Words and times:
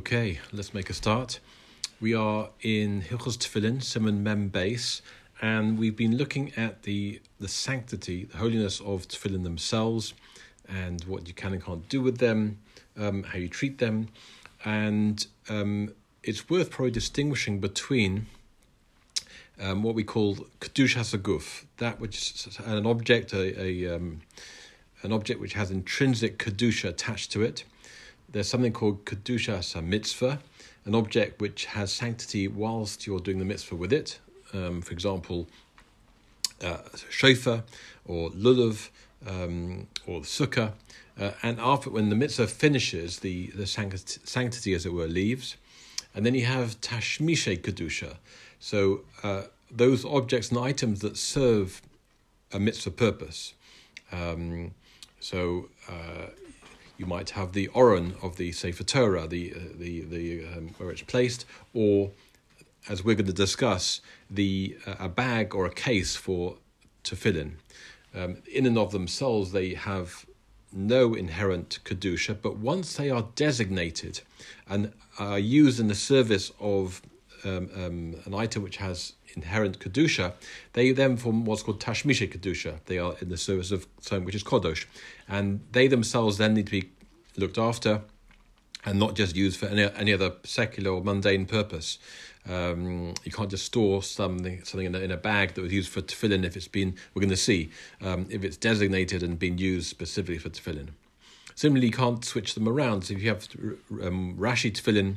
Okay, 0.00 0.40
let's 0.50 0.72
make 0.72 0.88
a 0.88 0.94
start. 0.94 1.40
We 2.00 2.14
are 2.14 2.48
in 2.62 3.02
Hilchos 3.02 3.36
Tefillin, 3.36 3.82
Simon 3.82 4.22
Mem 4.22 4.48
base, 4.48 5.02
and 5.42 5.78
we've 5.78 5.94
been 5.94 6.16
looking 6.16 6.54
at 6.56 6.84
the 6.84 7.20
the 7.38 7.48
sanctity, 7.48 8.24
the 8.24 8.38
holiness 8.38 8.80
of 8.80 9.06
Tefillin 9.08 9.42
themselves, 9.42 10.14
and 10.66 11.04
what 11.04 11.28
you 11.28 11.34
can 11.34 11.52
and 11.52 11.62
can't 11.62 11.86
do 11.90 12.00
with 12.00 12.16
them, 12.16 12.60
um, 12.96 13.24
how 13.24 13.36
you 13.36 13.46
treat 13.46 13.76
them, 13.76 14.08
and 14.64 15.26
um, 15.50 15.92
it's 16.22 16.48
worth 16.48 16.70
probably 16.70 16.92
distinguishing 16.92 17.60
between 17.60 18.24
um, 19.60 19.82
what 19.82 19.94
we 19.94 20.02
call 20.02 20.36
kedusha 20.60 21.04
saguf, 21.04 21.66
that 21.76 22.00
which 22.00 22.16
is 22.16 22.58
an 22.64 22.86
object, 22.86 23.34
a, 23.34 23.60
a 23.60 23.96
um, 23.96 24.22
an 25.02 25.12
object 25.12 25.40
which 25.40 25.52
has 25.52 25.70
intrinsic 25.70 26.38
kedusha 26.38 26.88
attached 26.88 27.30
to 27.32 27.42
it. 27.42 27.64
There's 28.32 28.48
something 28.48 28.72
called 28.72 29.04
kedusha 29.04 29.82
mitzvah, 29.82 30.38
an 30.84 30.94
object 30.94 31.40
which 31.40 31.64
has 31.66 31.92
sanctity 31.92 32.46
whilst 32.46 33.06
you're 33.06 33.18
doing 33.18 33.38
the 33.38 33.44
mitzvah 33.44 33.76
with 33.76 33.92
it. 33.92 34.18
Um, 34.52 34.82
for 34.82 34.92
example, 34.92 35.48
uh, 36.62 36.78
shofar 37.08 37.64
or 38.04 38.30
lulav 38.30 38.88
um, 39.26 39.88
or 40.06 40.20
sukkah. 40.20 40.72
Uh, 41.18 41.32
and 41.42 41.58
after, 41.60 41.90
when 41.90 42.08
the 42.08 42.16
mitzvah 42.16 42.46
finishes, 42.46 43.18
the, 43.18 43.48
the 43.48 43.66
sanctity, 43.66 44.20
sanctity, 44.24 44.74
as 44.74 44.86
it 44.86 44.92
were, 44.92 45.06
leaves. 45.06 45.56
And 46.14 46.24
then 46.24 46.34
you 46.34 46.46
have 46.46 46.80
tashmishe 46.80 47.60
kedusha. 47.60 48.16
So 48.58 49.00
uh, 49.22 49.42
those 49.70 50.04
objects 50.04 50.50
and 50.50 50.58
items 50.58 51.00
that 51.00 51.16
serve 51.16 51.82
a 52.52 52.58
mitzvah 52.58 52.92
purpose. 52.92 53.54
Um, 54.12 54.72
so 55.20 55.68
uh, 55.88 56.26
you 57.00 57.06
might 57.06 57.30
have 57.30 57.52
the 57.52 57.68
oron 57.68 58.22
of 58.22 58.36
the 58.36 58.52
Sefer 58.52 58.84
Torah, 58.84 59.26
the 59.26 59.54
uh, 59.56 59.58
the 59.74 60.02
the 60.02 60.44
um, 60.44 60.74
where 60.76 60.90
it's 60.90 61.00
placed, 61.00 61.46
or 61.72 62.10
as 62.90 63.02
we're 63.02 63.14
going 63.14 63.24
to 63.26 63.32
discuss, 63.32 64.02
the 64.30 64.76
uh, 64.86 64.96
a 64.98 65.08
bag 65.08 65.54
or 65.54 65.64
a 65.64 65.72
case 65.72 66.14
for 66.14 66.58
tefillin. 67.02 67.52
Um, 68.14 68.42
in 68.52 68.66
and 68.66 68.76
of 68.76 68.92
themselves, 68.92 69.52
they 69.52 69.72
have 69.72 70.26
no 70.72 71.14
inherent 71.14 71.78
kedusha, 71.84 72.36
but 72.40 72.58
once 72.58 72.96
they 72.96 73.08
are 73.08 73.28
designated 73.34 74.20
and 74.68 74.92
are 75.18 75.38
used 75.38 75.80
in 75.80 75.88
the 75.88 75.94
service 75.94 76.52
of 76.60 77.00
um, 77.44 77.70
um, 77.74 78.14
an 78.24 78.34
item 78.34 78.62
which 78.62 78.76
has 78.76 79.14
inherent 79.34 79.78
kedusha, 79.78 80.32
they 80.72 80.92
then 80.92 81.16
form 81.16 81.44
what's 81.44 81.62
called 81.62 81.80
tashmisha 81.80 82.32
kedusha. 82.32 82.80
They 82.86 82.98
are 82.98 83.14
in 83.20 83.28
the 83.28 83.36
service 83.36 83.70
of 83.70 83.86
something 84.00 84.24
which 84.24 84.34
is 84.34 84.42
kodosh, 84.42 84.86
and 85.28 85.60
they 85.72 85.88
themselves 85.88 86.38
then 86.38 86.54
need 86.54 86.66
to 86.66 86.72
be 86.72 86.90
looked 87.36 87.58
after, 87.58 88.02
and 88.84 88.98
not 88.98 89.14
just 89.14 89.36
used 89.36 89.58
for 89.58 89.66
any 89.66 89.90
any 89.96 90.12
other 90.12 90.32
secular 90.44 90.92
or 90.92 91.02
mundane 91.02 91.46
purpose. 91.46 91.98
Um, 92.48 93.14
you 93.24 93.32
can't 93.32 93.50
just 93.50 93.66
store 93.66 94.02
something 94.02 94.64
something 94.64 94.86
in 94.86 94.94
a, 94.94 94.98
in 95.00 95.10
a 95.10 95.16
bag 95.16 95.54
that 95.54 95.62
was 95.62 95.72
used 95.72 95.90
for 95.90 96.00
tefillin 96.00 96.44
if 96.44 96.56
it's 96.56 96.68
been 96.68 96.96
we're 97.12 97.20
going 97.20 97.28
to 97.28 97.36
see 97.36 97.70
um, 98.00 98.26
if 98.30 98.44
it's 98.44 98.56
designated 98.56 99.22
and 99.22 99.38
been 99.38 99.58
used 99.58 99.88
specifically 99.88 100.38
for 100.38 100.48
tefillin. 100.48 100.88
Similarly, 101.54 101.88
you 101.88 101.92
can't 101.92 102.24
switch 102.24 102.54
them 102.54 102.66
around. 102.66 103.02
So 103.02 103.12
if 103.12 103.22
you 103.22 103.28
have 103.28 103.46
um, 104.02 104.34
Rashi 104.38 104.72
tefillin, 104.72 105.16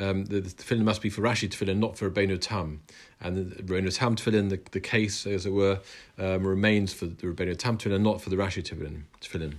um, 0.00 0.24
the, 0.24 0.40
the 0.40 0.76
must 0.76 1.02
be 1.02 1.10
for 1.10 1.22
Rashi 1.22 1.48
tefillin, 1.48 1.78
not 1.78 1.98
for 1.98 2.10
Rabbeinu 2.10 2.40
Tam. 2.40 2.80
And 3.20 3.36
the 3.36 3.62
Rabbeinu 3.62 3.94
Tam 3.94 4.16
tefillin, 4.16 4.48
the, 4.48 4.60
the 4.70 4.80
case, 4.80 5.26
as 5.26 5.46
it 5.46 5.52
were, 5.52 5.80
um, 6.18 6.46
remains 6.46 6.92
for 6.92 7.06
the 7.06 7.26
Rabbeinu 7.26 7.56
Tam 7.56 7.78
tefillin, 7.78 8.02
not 8.02 8.20
for 8.20 8.30
the 8.30 8.36
Rashi 8.36 8.62
tefillin. 8.62 9.02
tefillin. 9.20 9.54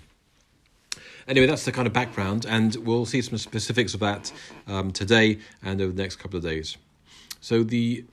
Anyway, 1.28 1.46
that's 1.46 1.66
the 1.66 1.72
kind 1.72 1.88
of 1.88 1.94
background, 1.94 2.46
and 2.50 2.76
we'll 2.78 3.06
see 3.06 3.22
some 3.22 3.38
specifics 3.38 3.94
of 3.94 4.00
that 4.00 4.32
um, 4.68 4.92
today 4.92 5.38
and 5.64 5.80
over 5.80 5.92
the 5.92 6.02
next 6.02 6.16
couple 6.16 6.38
of 6.38 6.44
days. 6.44 6.78
So 7.40 7.64
the 7.64 8.04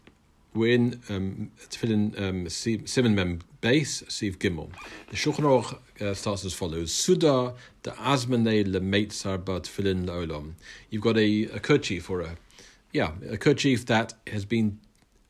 we're 0.55 0.75
in 0.75 1.01
um, 1.09 1.51
Tefillin 1.69 2.21
um, 2.21 2.49
Simon 2.87 3.15
Mem 3.15 3.41
base 3.61 4.03
Sif 4.09 4.39
Gimel. 4.39 4.71
The 5.11 5.17
Shulchan 5.17 5.45
Aruch 5.45 5.79
uh, 6.01 6.15
starts 6.15 6.45
as 6.45 6.55
follows: 6.55 6.93
Suda 6.93 7.55
the 7.83 7.91
Azmane 7.93 8.65
leMeitzar 8.67 9.45
ba 9.45 9.61
Tefillin 9.61 10.07
laolam. 10.07 10.55
You've 10.91 11.03
got 11.03 11.17
a, 11.17 11.45
a 11.45 11.61
kerchief 11.61 12.11
or 12.11 12.21
a 12.21 12.37
yeah 12.93 13.13
a 13.29 13.37
kerchief 13.37 13.87
that 13.87 14.15
has 14.27 14.45
been 14.45 14.79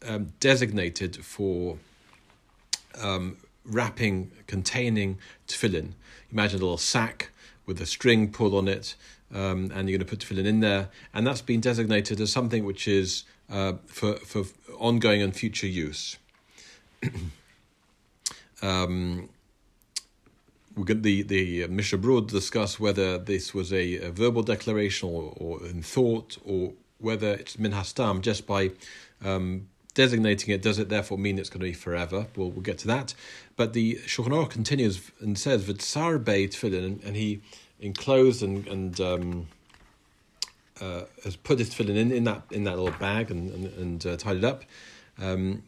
um, 0.06 0.33
designated 0.41 1.25
for 1.25 1.78
um, 3.00 3.37
wrapping, 3.65 4.31
containing 4.47 5.19
tefillin. 5.47 5.93
Imagine 6.33 6.60
a 6.60 6.62
little 6.62 6.78
sack 6.78 7.31
with 7.66 7.81
a 7.81 7.87
string 7.87 8.31
pulled 8.33 8.55
on 8.55 8.69
it, 8.69 8.95
um, 9.34 9.71
and 9.75 9.89
you're 9.89 9.99
going 9.99 10.00
to 10.00 10.05
put 10.05 10.21
tefillin 10.21 10.47
in 10.47 10.60
there, 10.60 10.89
and 11.12 11.27
that's 11.27 11.43
been 11.43 11.60
designated 11.60 12.21
as 12.21 12.33
something 12.33 12.65
which 12.65 12.89
is 12.89 13.25
uh, 13.50 13.75
for 13.87 14.15
for 14.16 14.45
ongoing 14.78 15.22
and 15.22 15.34
future 15.34 15.66
use. 15.66 16.16
um, 18.62 19.28
we 20.78 20.84
get 20.84 21.02
the 21.02 21.22
the 21.22 21.64
uh, 21.64 21.69
Mishnah 21.69 22.20
discuss 22.22 22.78
whether 22.78 23.19
this 23.19 23.52
was 23.52 23.72
a, 23.72 23.96
a 23.96 24.10
verbal 24.10 24.42
declaration 24.42 25.08
or, 25.08 25.34
or, 25.36 25.66
in 25.66 25.82
thought, 25.82 26.38
or 26.44 26.72
whether 26.98 27.34
it's 27.34 27.58
min 27.58 27.72
hastam 27.72 28.20
just 28.20 28.47
by 28.47 28.70
um, 29.24 29.68
designating 29.94 30.54
it. 30.54 30.62
Does 30.62 30.78
it 30.78 30.88
therefore 30.88 31.18
mean 31.18 31.38
it's 31.38 31.50
going 31.50 31.60
to 31.60 31.66
be 31.66 31.72
forever? 31.72 32.26
We'll 32.36 32.50
we'll 32.50 32.62
get 32.62 32.78
to 32.78 32.86
that. 32.88 33.14
But 33.56 33.72
the 33.72 33.97
Shulchan 34.06 34.50
continues 34.50 35.10
and 35.20 35.36
says 35.36 35.64
v'tsar 35.64 36.22
beit 36.22 36.52
tefillin, 36.52 37.04
and 37.04 37.16
he 37.16 37.41
enclosed 37.80 38.42
and 38.42 38.66
and 38.68 39.00
um, 39.00 39.48
uh, 40.80 41.02
has 41.24 41.36
put 41.36 41.58
his 41.58 41.70
tefillin 41.70 41.97
in, 41.97 42.12
in 42.12 42.24
that 42.24 42.42
in 42.50 42.64
that 42.64 42.78
little 42.78 42.98
bag 42.98 43.30
and 43.30 43.50
and, 43.52 43.66
and 43.78 44.06
uh, 44.06 44.16
tied 44.16 44.36
it 44.36 44.44
up. 44.44 44.62
Um, 45.20 45.64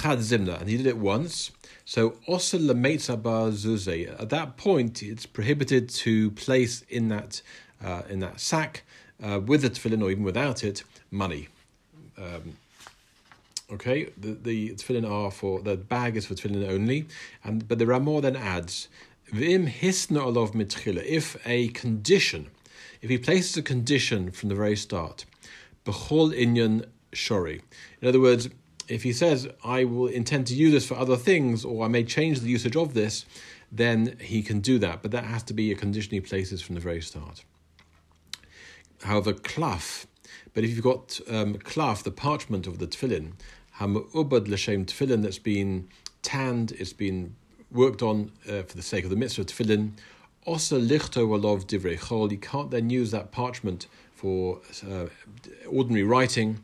Chad 0.00 0.18
Zimna, 0.18 0.60
and 0.60 0.68
he 0.68 0.76
did 0.76 0.86
it 0.86 0.98
once. 0.98 1.50
So 1.84 2.10
Osel 2.28 2.68
Zuze. 2.70 4.20
At 4.20 4.30
that 4.30 4.56
point, 4.56 5.02
it's 5.02 5.26
prohibited 5.26 5.88
to 5.90 6.30
place 6.32 6.82
in 6.88 7.08
that 7.08 7.42
uh, 7.84 8.02
in 8.08 8.20
that 8.20 8.40
sack 8.40 8.82
uh, 9.22 9.40
with 9.44 9.62
the 9.62 9.70
tefillin 9.70 10.02
or 10.02 10.10
even 10.10 10.24
without 10.24 10.64
it 10.64 10.82
money. 11.10 11.48
Um, 12.18 12.56
okay, 13.72 14.10
the 14.16 14.32
the 14.32 14.70
tefillin 14.70 15.08
are 15.08 15.30
for 15.30 15.60
the 15.60 15.76
bag 15.76 16.16
is 16.16 16.26
for 16.26 16.34
tefillin 16.34 16.68
only, 16.68 17.06
and 17.44 17.66
but 17.68 17.78
there 17.78 17.92
are 17.92 18.00
more 18.00 18.20
than 18.20 18.36
adds. 18.36 18.88
Vim 19.32 19.66
hisna 19.66 20.20
olov 20.20 20.52
mitchila. 20.52 21.04
If 21.04 21.36
a 21.46 21.68
condition, 21.68 22.48
if 23.02 23.10
he 23.10 23.18
places 23.18 23.56
a 23.56 23.62
condition 23.62 24.30
from 24.30 24.48
the 24.48 24.54
very 24.54 24.76
start, 24.76 25.24
bechol 25.84 26.36
inyan 26.36 26.86
shori. 27.12 27.62
In 28.00 28.08
other 28.08 28.20
words, 28.20 28.48
if 28.88 29.02
he 29.02 29.12
says, 29.12 29.48
I 29.64 29.84
will 29.84 30.06
intend 30.06 30.46
to 30.48 30.54
use 30.54 30.72
this 30.72 30.86
for 30.86 30.94
other 30.94 31.16
things, 31.16 31.64
or 31.64 31.84
I 31.84 31.88
may 31.88 32.04
change 32.04 32.40
the 32.40 32.48
usage 32.48 32.76
of 32.76 32.94
this, 32.94 33.24
then 33.70 34.16
he 34.20 34.42
can 34.42 34.60
do 34.60 34.78
that. 34.78 35.02
But 35.02 35.10
that 35.10 35.24
has 35.24 35.42
to 35.44 35.54
be 35.54 35.72
a 35.72 35.74
condition 35.74 36.12
he 36.12 36.20
places 36.20 36.62
from 36.62 36.74
the 36.74 36.80
very 36.80 37.02
start. 37.02 37.44
However, 39.02 39.32
klaf, 39.32 40.06
but 40.54 40.64
if 40.64 40.70
you've 40.70 40.82
got 40.82 41.20
um, 41.28 41.52
the 41.54 42.12
parchment 42.14 42.66
of 42.66 42.78
the 42.78 42.86
tefillin, 42.86 43.32
hamubad 43.78 44.48
l'shem 44.48 44.86
tefillin 44.86 45.22
that's 45.22 45.38
been 45.38 45.88
tanned, 46.22 46.72
it's 46.72 46.92
been 46.92 47.36
worked 47.70 48.02
on 48.02 48.32
uh, 48.48 48.62
for 48.62 48.76
the 48.76 48.82
sake 48.82 49.04
of 49.04 49.10
the 49.10 49.16
mitzvah 49.16 49.44
tefillin, 49.44 49.92
osa 50.46 50.76
lichto 50.76 51.26
walov 51.26 51.66
divrei 51.66 51.98
chol, 51.98 52.30
you 52.30 52.38
can't 52.38 52.70
then 52.70 52.88
use 52.88 53.10
that 53.10 53.32
parchment 53.32 53.86
for 54.14 54.60
uh, 54.90 55.06
ordinary 55.68 56.04
writing, 56.04 56.58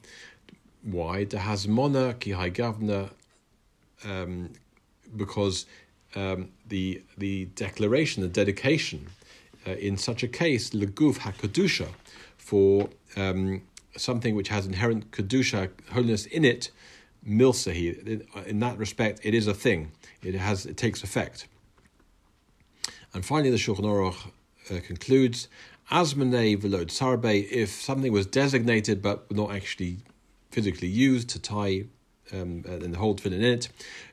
why? 0.83 1.25
The 1.25 1.39
Hasmona 1.39 2.19
ki 2.19 2.33
Gavna, 2.33 3.11
um, 4.05 4.51
because 5.17 5.67
um, 6.15 6.51
the 6.67 7.03
the 7.17 7.47
declaration, 7.55 8.23
the 8.23 8.29
dedication, 8.29 9.07
uh, 9.67 9.73
in 9.73 9.97
such 9.97 10.23
a 10.23 10.29
case, 10.29 10.71
leguf 10.71 11.19
hakadusha, 11.19 11.89
for 12.37 12.89
um, 13.17 13.63
something 13.97 14.35
which 14.35 14.49
has 14.49 14.67
inherent 14.67 15.11
kedusha 15.11 15.71
holiness 15.93 16.27
in 16.27 16.45
it, 16.45 16.71
milsahi. 17.27 18.47
In, 18.47 18.61
that 18.61 18.79
respect, 18.79 19.21
it 19.23 19.35
is 19.35 19.47
a 19.47 19.55
thing. 19.55 19.93
It 20.23 20.35
has 20.35 20.67
it 20.67 20.77
takes 20.77 21.03
effect. 21.03 21.47
And 23.15 23.25
finally, 23.25 23.51
the 23.51 23.57
Shulchan 23.57 23.85
Aruch 23.85 24.31
uh, 24.71 24.81
concludes, 24.81 25.49
Asmanei 25.91 26.57
velod 26.57 26.91
sarbe, 26.91 27.47
if 27.51 27.71
something 27.71 28.11
was 28.11 28.27
designated 28.27 29.03
but 29.03 29.31
not 29.31 29.53
actually 29.53 29.99
physically 30.53 30.89
used 30.89 31.29
to 31.31 31.39
tie 31.41 31.85
um, 32.33 32.65
uh, 32.69 32.73
and 32.73 32.97
hold 32.97 33.21
tefillin 33.21 33.35
in 33.35 33.45
it. 33.45 33.69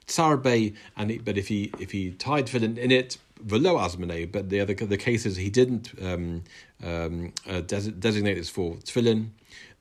Tsarbe, 0.08 0.76
and 0.98 1.24
but 1.24 1.38
if 1.38 1.48
he 1.48 1.72
if 1.80 1.92
he 1.92 2.12
tied 2.12 2.48
tefillin 2.48 2.78
in 2.78 2.92
it, 2.92 3.18
velo 3.42 3.78
azmane. 3.78 4.32
But 4.32 4.50
the 4.50 4.60
other 4.60 4.74
the 4.74 4.98
cases 4.98 5.38
he 5.38 5.50
didn't 5.50 5.94
um, 6.02 6.44
um, 6.84 7.34
uh, 7.48 7.62
des- 7.62 7.92
designate 7.92 8.36
this 8.36 8.50
for 8.50 8.76
tefillin, 8.76 9.30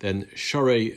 then 0.01 0.29
shore, 0.35 0.91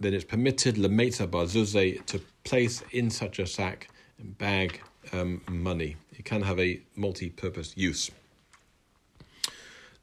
then 0.00 0.14
it's 0.14 0.24
permitted 0.24 0.76
lemetza 0.76 1.26
bazuze 1.28 2.04
to 2.06 2.20
place 2.44 2.82
in 2.90 3.10
such 3.10 3.38
a 3.38 3.46
sack 3.46 3.88
and 4.18 4.36
bag 4.38 4.80
um, 5.12 5.42
money. 5.48 5.96
It 6.12 6.24
can 6.24 6.42
have 6.42 6.58
a 6.58 6.80
multi-purpose 6.96 7.74
use. 7.76 8.10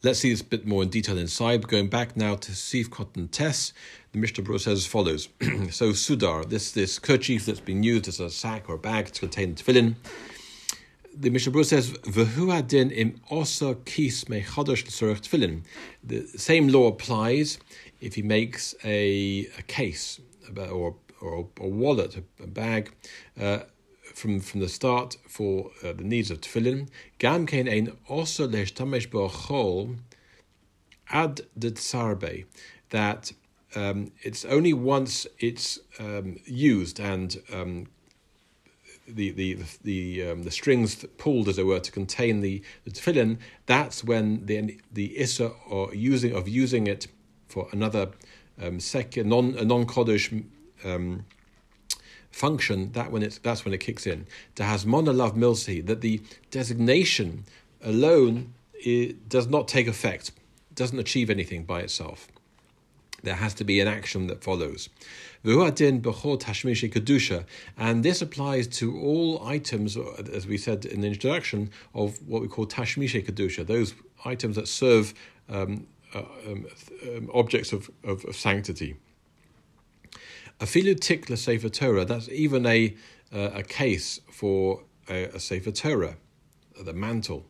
Let's 0.04 0.20
see 0.20 0.30
this 0.30 0.42
a 0.42 0.46
bit 0.46 0.66
more 0.66 0.84
in 0.84 0.90
detail 0.90 1.18
inside. 1.18 1.68
Going 1.68 1.90
back 1.90 2.16
now 2.16 2.36
to 2.36 2.56
Sif 2.56 2.90
Cotton 2.92 3.28
Tess, 3.30 3.74
the 4.18 4.22
Mishnah 4.22 4.44
Berurah 4.44 4.60
says 4.60 4.80
as 4.80 4.88
follows. 4.88 5.30
so 5.70 5.92
Sudar, 5.92 6.50
this 6.50 6.72
this 6.72 6.98
kerchief 6.98 7.46
that's 7.46 7.60
been 7.60 7.84
used 7.84 8.08
as 8.08 8.20
a 8.20 8.30
sack 8.30 8.68
or 8.68 8.76
a 8.76 8.80
bag 8.80 9.06
to 9.12 9.20
contain 9.20 9.54
tefillin. 9.54 9.96
The 11.16 11.30
Mishnah 11.30 11.54
Berurah 11.54 11.66
says, 11.66 11.92
"V'hu 11.92 12.52
adin 12.52 12.90
im 12.90 13.22
osa 13.30 13.76
kis 13.86 14.28
me 14.28 14.42
chadash 14.42 14.84
tefillin." 14.86 15.62
The 16.04 16.26
same 16.36 16.68
law 16.70 16.88
applies 16.88 17.60
if 18.02 18.16
he 18.16 18.24
makes 18.24 18.74
a, 18.84 19.48
a 19.58 19.62
case 19.68 20.20
or 20.58 20.96
or 21.22 21.48
a 21.60 21.68
wallet, 21.68 22.18
a, 22.40 22.48
bag. 22.48 22.94
Uh, 23.40 23.60
from, 24.14 24.40
from 24.40 24.62
the 24.62 24.70
start 24.70 25.16
for 25.28 25.70
uh, 25.84 25.94
the 25.94 26.04
needs 26.04 26.32
of 26.32 26.42
tefillin. 26.42 26.90
Gam 27.20 27.46
kein 27.46 27.70
ein 27.70 27.96
osa 28.10 28.48
leishtamesh 28.48 29.10
bo'chol 29.10 29.98
ad 31.12 31.42
de 31.56 31.70
tsarbe, 31.70 32.46
that 32.90 33.32
um, 33.78 34.12
it's 34.24 34.44
only 34.46 34.74
once 34.74 35.28
it's 35.40 35.80
um, 36.00 36.40
used 36.46 37.00
and 37.00 37.38
um, 37.54 37.88
the 39.08 39.30
the 39.32 39.58
the 39.84 40.30
um, 40.30 40.44
the 40.44 40.52
strings 40.52 41.06
pulled, 41.18 41.48
as 41.48 41.58
it 41.60 41.66
were, 41.66 41.80
to 41.80 41.92
contain 41.92 42.42
the, 42.42 42.64
the 42.86 42.92
tefillin. 42.92 43.38
That's 43.68 44.04
when 44.04 44.46
the 44.48 44.80
the 44.92 45.18
issa 45.20 45.52
or 45.70 45.94
using 45.94 46.34
of 46.36 46.48
using 46.48 46.88
it 46.88 47.08
for 47.48 47.68
another 47.72 48.10
um, 48.62 48.80
second 48.80 49.30
non 49.30 49.52
non 49.68 49.86
kodesh 49.86 50.44
um, 50.84 51.26
function. 52.32 52.92
That 52.94 53.12
when 53.12 53.22
it's 53.22 53.38
that's 53.38 53.64
when 53.64 53.76
it 53.76 53.80
kicks 53.80 54.08
in. 54.08 54.26
To 54.56 54.64
has 54.64 54.86
monolav 54.86 55.38
milsi 55.38 55.86
that 55.86 56.02
the 56.02 56.22
designation 56.50 57.44
alone 57.84 58.54
does 59.28 59.48
not 59.48 59.68
take 59.68 59.88
effect, 59.88 60.32
doesn't 60.74 61.00
achieve 61.00 61.30
anything 61.30 61.64
by 61.64 61.82
itself 61.82 62.28
there 63.24 63.36
has 63.36 63.54
to 63.56 63.64
be 63.64 63.80
an 63.80 63.88
action 63.88 64.28
that 64.28 64.44
follows. 64.44 64.90
And 65.44 65.64
this 68.04 68.22
applies 68.22 68.68
to 68.68 69.00
all 69.00 69.46
items, 69.46 69.98
as 70.34 70.48
we 70.48 70.58
said 70.58 70.86
in 70.86 71.02
the 71.02 71.08
introduction, 71.08 71.72
of 71.94 72.20
what 72.28 72.42
we 72.42 72.48
call 72.48 72.66
tashmishe 72.68 73.26
kedusha, 73.26 73.66
those 73.66 73.94
items 74.26 74.56
that 74.56 74.68
serve 74.68 75.14
um, 75.50 75.88
uh, 76.14 76.24
um, 76.46 76.66
um, 77.04 77.30
objects 77.34 77.74
of, 77.74 77.90
of, 78.04 78.24
of 78.26 78.36
sanctity. 78.36 78.96
Afilu 80.60 81.00
tik 81.00 81.28
sefer 81.38 81.70
Torah, 81.70 82.06
that's 82.06 82.30
even 82.30 82.66
a, 82.66 82.96
uh, 83.34 83.52
a 83.54 83.64
case 83.64 84.20
for 84.32 84.84
a, 85.10 85.26
a 85.26 85.40
sefer 85.40 85.72
Torah, 85.72 86.18
the 86.80 86.94
mantle. 86.94 87.46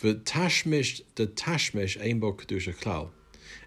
The 0.00 0.14
tashmish, 0.14 1.00
the 1.14 1.26
tashmish, 1.26 1.96
aimbo 1.98 2.36
kedusha 2.36 2.76
klal. 2.76 3.10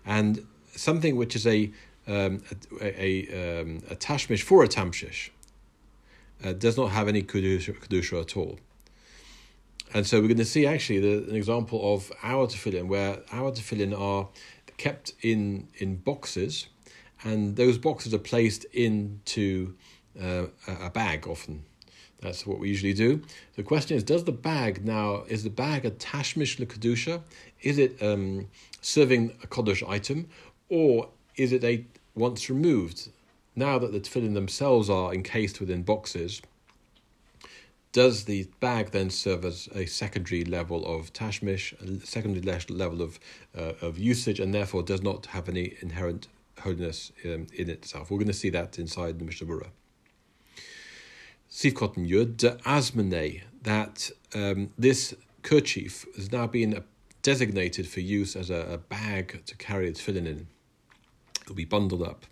And 0.05 0.45
something 0.79 1.15
which 1.15 1.35
is 1.35 1.45
a 1.45 1.71
um, 2.07 2.41
a, 2.81 3.03
a, 3.03 3.61
um, 3.61 3.83
a 3.89 3.95
tashmish 3.95 4.41
for 4.41 4.63
a 4.63 4.67
tamshish 4.67 5.29
uh, 6.43 6.53
does 6.53 6.75
not 6.75 6.87
have 6.91 7.07
any 7.07 7.21
kedusha, 7.21 7.77
kedusha 7.79 8.21
at 8.21 8.35
all. 8.35 8.57
And 9.93 10.07
so 10.07 10.19
we're 10.19 10.27
going 10.27 10.37
to 10.37 10.45
see 10.45 10.65
actually 10.65 10.99
the, 10.99 11.29
an 11.29 11.35
example 11.35 11.93
of 11.93 12.11
our 12.23 12.47
tefillin, 12.47 12.87
where 12.87 13.19
our 13.31 13.51
tefillin 13.51 13.99
are 13.99 14.29
kept 14.77 15.13
in 15.21 15.67
in 15.77 15.97
boxes, 15.97 16.67
and 17.23 17.55
those 17.55 17.77
boxes 17.77 18.13
are 18.13 18.19
placed 18.19 18.65
into 18.65 19.75
uh, 20.19 20.45
a 20.67 20.89
bag 20.89 21.27
often. 21.27 21.65
That's 22.21 22.45
what 22.45 22.59
we 22.59 22.67
usually 22.67 22.93
do. 22.93 23.21
The 23.55 23.63
question 23.63 23.95
is, 23.95 24.03
does 24.03 24.25
the 24.25 24.33
bag 24.33 24.83
now, 24.83 25.23
is 25.27 25.43
the 25.43 25.49
bag 25.49 25.85
a 25.85 25.91
tashmish 25.91 26.59
le 26.59 26.65
kedusha? 26.65 27.21
Is 27.61 27.77
it 27.77 28.01
um, 28.01 28.47
serving 28.81 29.31
a 29.41 29.47
kodesh 29.47 29.87
item, 29.87 30.27
or 30.69 31.09
is 31.35 31.51
it 31.51 31.63
a 31.63 31.85
once 32.15 32.49
removed? 32.49 33.09
Now 33.55 33.79
that 33.79 33.91
the 33.91 33.99
tefillin 33.99 34.33
themselves 34.33 34.89
are 34.89 35.13
encased 35.13 35.59
within 35.59 35.83
boxes, 35.83 36.41
does 37.91 38.25
the 38.25 38.47
bag 38.59 38.91
then 38.91 39.09
serve 39.09 39.43
as 39.43 39.67
a 39.73 39.85
secondary 39.85 40.45
level 40.45 40.85
of 40.85 41.11
tashmish, 41.11 41.73
a 41.81 42.05
secondary 42.05 42.41
level 42.69 43.01
of 43.01 43.19
uh, 43.57 43.73
of 43.81 43.97
usage, 43.97 44.39
and 44.39 44.53
therefore 44.53 44.83
does 44.83 45.01
not 45.01 45.25
have 45.27 45.49
any 45.49 45.73
inherent 45.81 46.27
holiness 46.59 47.11
um, 47.25 47.47
in 47.53 47.69
itself? 47.69 48.11
We're 48.11 48.17
going 48.17 48.27
to 48.27 48.33
see 48.33 48.51
that 48.51 48.77
inside 48.77 49.17
the 49.17 49.25
Mishnah 49.25 49.47
Berurah. 49.47 49.71
Sif 51.47 51.73
Yud 51.73 52.37
Asmane, 52.61 53.41
that 53.63 54.11
um, 54.35 54.69
this 54.77 55.15
kerchief 55.41 56.05
has 56.15 56.31
now 56.31 56.45
been 56.45 56.83
designated 57.23 57.87
for 57.87 58.01
use 58.01 58.35
as 58.35 58.51
a, 58.51 58.73
a 58.73 58.77
bag 58.77 59.41
to 59.47 59.55
carry 59.57 59.89
its 59.89 59.99
tefillin 59.99 60.27
in 60.27 60.47
will 61.49 61.55
be 61.55 61.65
bundled 61.65 62.03
up. 62.03 62.25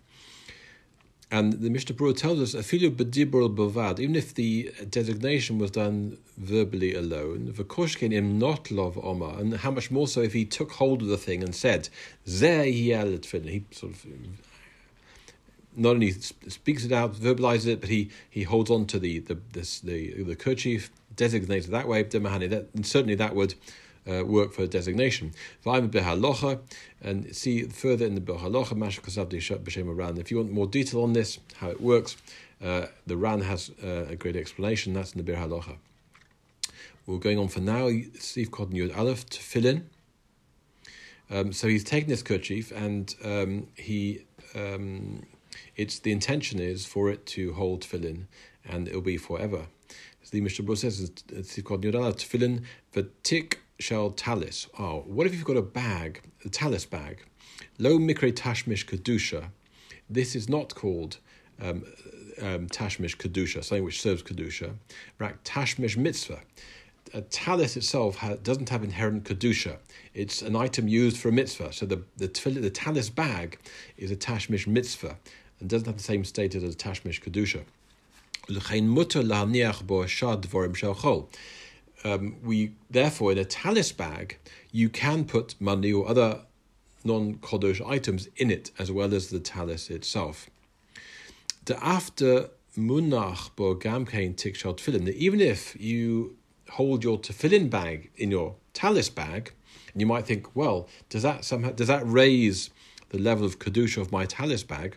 And 1.30 1.52
the 1.54 1.68
Mishnah 1.68 1.94
Berurah 1.94 2.16
tells 2.16 2.40
us, 2.40 2.54
"Afilu 2.54 2.90
bedibur 2.90 3.54
bavad." 3.54 4.00
Even 4.00 4.16
if 4.16 4.32
the 4.32 4.72
designation 4.88 5.58
was 5.58 5.70
done 5.70 6.16
verbally 6.38 6.94
alone, 6.94 7.52
v'koshkin 7.52 8.14
im 8.14 8.38
not 8.38 8.70
love 8.70 8.96
Omar, 8.96 9.38
and 9.38 9.54
how 9.56 9.70
much 9.70 9.90
more 9.90 10.08
so 10.08 10.22
if 10.22 10.32
he 10.32 10.46
took 10.46 10.72
hold 10.72 11.02
of 11.02 11.08
the 11.08 11.18
thing 11.18 11.42
and 11.42 11.54
said, 11.54 11.90
"Zeh 12.26 12.64
He 12.72 13.64
sort 13.72 13.92
of 13.92 14.06
not 15.76 15.90
only 15.90 16.12
speaks 16.12 16.84
it 16.84 16.92
out, 16.92 17.14
verbalizes 17.14 17.66
it, 17.66 17.80
but 17.80 17.90
he, 17.90 18.10
he 18.28 18.44
holds 18.44 18.70
on 18.70 18.86
to 18.86 18.98
the 18.98 19.18
the 19.18 19.38
this, 19.52 19.80
the 19.80 20.22
the 20.22 20.34
kerchief, 20.34 20.90
designates 21.14 21.66
it 21.66 21.72
that 21.72 21.86
way. 21.86 22.02
That 22.02 22.68
and 22.74 22.86
certainly 22.86 23.16
that 23.16 23.34
would 23.34 23.54
uh, 24.08 24.24
work 24.24 24.52
for 24.52 24.66
designation. 24.66 25.32
And 25.66 27.36
see 27.36 27.62
further 27.64 28.06
in 28.06 28.14
the 28.14 28.20
Biur 28.20 28.40
Halacha, 28.40 28.74
B'Shem 28.74 29.96
Ran. 29.96 30.18
If 30.18 30.30
you 30.30 30.38
want 30.38 30.52
more 30.52 30.66
detail 30.66 31.02
on 31.02 31.12
this, 31.12 31.38
how 31.56 31.70
it 31.70 31.80
works, 31.80 32.16
uh, 32.62 32.86
the 33.06 33.16
Ran 33.16 33.42
has 33.42 33.70
uh, 33.82 34.06
a 34.08 34.16
great 34.16 34.36
explanation. 34.36 34.94
That's 34.94 35.12
in 35.12 35.24
the 35.24 35.32
Biur 35.32 35.38
Halacha. 35.38 35.76
We're 37.06 37.18
going 37.18 37.38
on 37.38 37.48
for 37.48 37.60
now. 37.60 37.88
Sif 38.18 38.50
Cotton 38.50 38.74
Yud 38.74 38.96
Aleph 38.96 39.26
tefillin. 39.26 39.84
Um, 41.30 41.52
so 41.52 41.66
he's 41.66 41.84
taken 41.84 42.08
this 42.08 42.22
kerchief 42.22 42.70
and 42.70 43.14
um, 43.24 43.66
he 43.76 44.24
um, 44.54 45.22
it's 45.76 45.98
the 45.98 46.12
intention 46.12 46.58
is 46.58 46.86
for 46.86 47.10
it 47.10 47.26
to 47.26 47.52
hold 47.54 47.82
tefillin 47.82 48.24
and 48.64 48.88
it'll 48.88 49.00
be 49.00 49.16
forever. 49.16 49.66
So 50.22 50.30
the 50.32 50.40
Mishnah 50.42 50.76
says, 50.76 51.10
Cotton 51.64 51.90
Yud 51.90 51.94
Aleph 51.94 52.16
tefillin 52.16 52.64
v'tik 52.92 53.56
shell 53.78 54.10
talis. 54.10 54.66
Oh, 54.78 55.04
what 55.06 55.26
if 55.26 55.34
you've 55.34 55.44
got 55.44 55.56
a 55.56 55.62
bag, 55.62 56.22
a 56.44 56.48
talis 56.48 56.84
bag? 56.84 57.24
Lo 57.78 57.98
mikre 57.98 58.32
tashmish 58.32 58.86
kedusha. 58.86 59.50
This 60.10 60.34
is 60.34 60.48
not 60.48 60.74
called 60.74 61.18
um, 61.60 61.84
um, 62.40 62.68
tashmish 62.68 63.16
kedusha, 63.16 63.64
something 63.64 63.84
which 63.84 64.00
serves 64.00 64.22
kedusha. 64.22 64.74
Rak 65.18 65.42
tashmish 65.44 65.96
mitzvah. 65.96 66.40
A 67.14 67.22
talis 67.22 67.76
itself 67.76 68.16
ha- 68.16 68.36
doesn't 68.42 68.68
have 68.68 68.84
inherent 68.84 69.24
kedusha. 69.24 69.78
It's 70.12 70.42
an 70.42 70.56
item 70.56 70.88
used 70.88 71.16
for 71.16 71.28
a 71.28 71.32
mitzvah. 71.32 71.72
So 71.72 71.86
the 71.86 72.02
the, 72.16 72.28
the 72.50 72.70
talis 72.70 73.10
bag 73.10 73.58
is 73.96 74.10
a 74.10 74.16
tashmish 74.16 74.66
mitzvah 74.66 75.16
and 75.60 75.68
doesn't 75.68 75.86
have 75.86 75.96
the 75.96 76.02
same 76.02 76.24
status 76.24 76.62
as 76.62 76.74
a 76.74 76.76
tashmish 76.76 77.22
kedusha 77.22 77.64
um, 82.04 82.36
we 82.42 82.72
therefore 82.90 83.32
in 83.32 83.38
a 83.38 83.44
talis 83.44 83.92
bag 83.92 84.38
you 84.70 84.88
can 84.88 85.24
put 85.24 85.54
money 85.60 85.92
or 85.92 86.08
other 86.08 86.42
non-kodesh 87.04 87.86
items 87.88 88.28
in 88.36 88.50
it 88.50 88.70
as 88.78 88.90
well 88.90 89.14
as 89.14 89.30
the 89.30 89.40
talis 89.40 89.90
itself. 89.90 90.50
The 91.64 91.82
after 91.84 92.50
munach 92.78 93.50
bo 93.56 93.74
gamkein 93.74 94.34
tikshal 94.34 94.76
tefillin. 94.76 95.08
Even 95.12 95.40
if 95.40 95.78
you 95.80 96.36
hold 96.70 97.02
your 97.02 97.18
tefillin 97.18 97.68
bag 97.68 98.10
in 98.16 98.30
your 98.30 98.54
talis 98.72 99.08
bag, 99.08 99.52
and 99.92 100.00
you 100.00 100.06
might 100.06 100.26
think, 100.26 100.54
well, 100.54 100.88
does 101.08 101.22
that 101.22 101.44
somehow 101.44 101.72
does 101.72 101.88
that 101.88 102.02
raise 102.04 102.70
the 103.10 103.18
level 103.18 103.44
of 103.44 103.58
kedusha 103.58 103.98
of 104.00 104.12
my 104.12 104.24
talis 104.24 104.62
bag? 104.62 104.96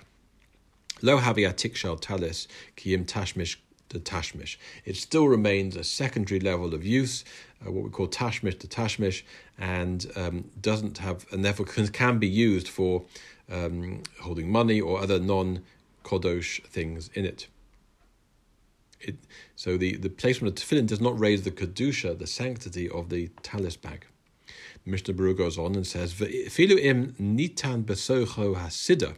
Lo 1.01 1.17
havia 1.20 1.53
tikshal 1.53 2.00
talis 2.00 2.48
kiyim 2.77 3.05
tashmish 3.05 3.58
the 3.93 4.00
tashmish. 4.00 4.57
It 4.86 4.95
still 4.95 5.27
remains 5.27 5.75
a 5.75 5.83
secondary 5.83 6.39
level 6.39 6.74
of 6.74 6.86
use, 6.86 7.24
uh, 7.65 7.71
what 7.71 7.83
we 7.83 7.89
call 7.89 8.07
tashmish 8.07 8.57
to 8.60 8.67
tashmish, 8.67 9.24
and 9.57 10.05
um, 10.15 10.50
doesn't 10.60 10.98
have, 11.00 11.25
and 11.31 11.43
therefore 11.45 11.65
can, 11.65 11.88
can 11.89 12.19
be 12.19 12.27
used 12.27 12.67
for 12.67 13.03
um, 13.51 14.03
holding 14.21 14.51
money 14.51 14.79
or 14.81 15.00
other 15.01 15.19
non 15.19 15.62
kodosh 16.03 16.63
things 16.65 17.10
in 17.13 17.25
it. 17.25 17.48
It, 19.00 19.15
so 19.55 19.77
the, 19.77 19.95
the 19.98 20.10
placement 20.10 20.60
of 20.60 20.67
tefillin 20.67 20.88
does 20.88 21.01
not 21.01 21.19
raise 21.19 21.43
the 21.43 21.51
kedusha, 21.51 22.17
the 22.17 22.27
sanctity 22.27 22.89
of 22.89 23.10
the 23.10 23.29
talis 23.41 23.75
bag. 23.75 24.05
Mishnah 24.86 25.13
Berurah 25.13 25.38
goes 25.38 25.57
on 25.57 25.75
and 25.75 25.86
says, 25.86 26.13
"Filu 26.13 26.79
im 26.79 27.13
nitan 27.19 27.83
besocho 27.83 28.55
hasida." 28.55 29.15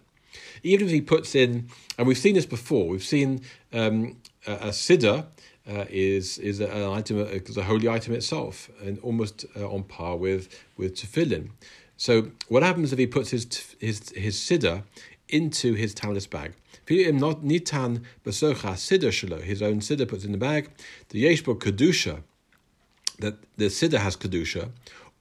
Even 0.61 0.87
if 0.87 0.93
he 0.93 1.01
puts 1.01 1.35
in, 1.35 1.67
and 1.97 2.07
we've 2.07 2.17
seen 2.17 2.35
this 2.35 2.45
before, 2.45 2.87
we've 2.87 3.03
seen 3.03 3.41
um, 3.71 4.17
a, 4.45 4.53
a 4.53 4.67
siddur 4.69 5.25
uh, 5.67 5.85
is 5.89 6.37
is 6.37 6.59
an 6.59 6.83
item, 6.83 7.17
is 7.19 7.57
a 7.57 7.63
holy 7.63 7.87
item 7.89 8.13
itself, 8.13 8.69
and 8.81 8.99
almost 8.99 9.45
uh, 9.55 9.67
on 9.67 9.83
par 9.83 10.17
with 10.17 10.49
with 10.77 10.95
tefillin. 10.95 11.49
So 11.97 12.31
what 12.49 12.63
happens 12.63 12.91
if 12.91 12.99
he 12.99 13.07
puts 13.07 13.29
his 13.31 13.47
his 13.79 14.09
his 14.15 14.35
siddur 14.37 14.83
into 15.29 15.73
his 15.73 15.93
talis 15.93 16.27
bag? 16.27 16.53
Not 16.89 17.43
nitan 17.43 18.03
besocha 18.25 18.73
siddur 18.73 19.09
shelo. 19.09 19.41
His 19.41 19.61
own 19.61 19.79
siddur 19.79 20.07
puts 20.07 20.25
in 20.25 20.33
the 20.33 20.37
bag. 20.37 20.69
The 21.09 21.23
yeshbo 21.23 21.57
kedusha. 21.57 22.23
That 23.19 23.35
the 23.57 23.65
siddur 23.65 23.99
has 23.99 24.17
kedusha, 24.17 24.71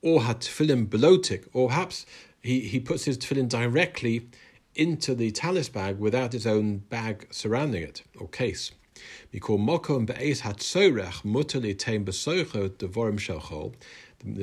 or 0.01 0.23
hat 0.23 0.41
tefillin 0.41 0.87
belotik, 0.87 1.47
or 1.53 1.69
perhaps 1.69 2.05
he, 2.43 2.61
he 2.61 2.81
puts 2.81 3.05
his 3.05 3.17
tefillin 3.17 3.49
directly 3.49 4.27
into 4.75 5.15
the 5.15 5.31
talis 5.31 5.69
bag 5.69 5.99
without 5.99 6.35
its 6.35 6.47
own 6.47 6.79
bag 6.79 7.27
surrounding 7.31 7.83
it 7.83 8.03
or 8.19 8.29
case. 8.29 8.73
The 9.31 9.41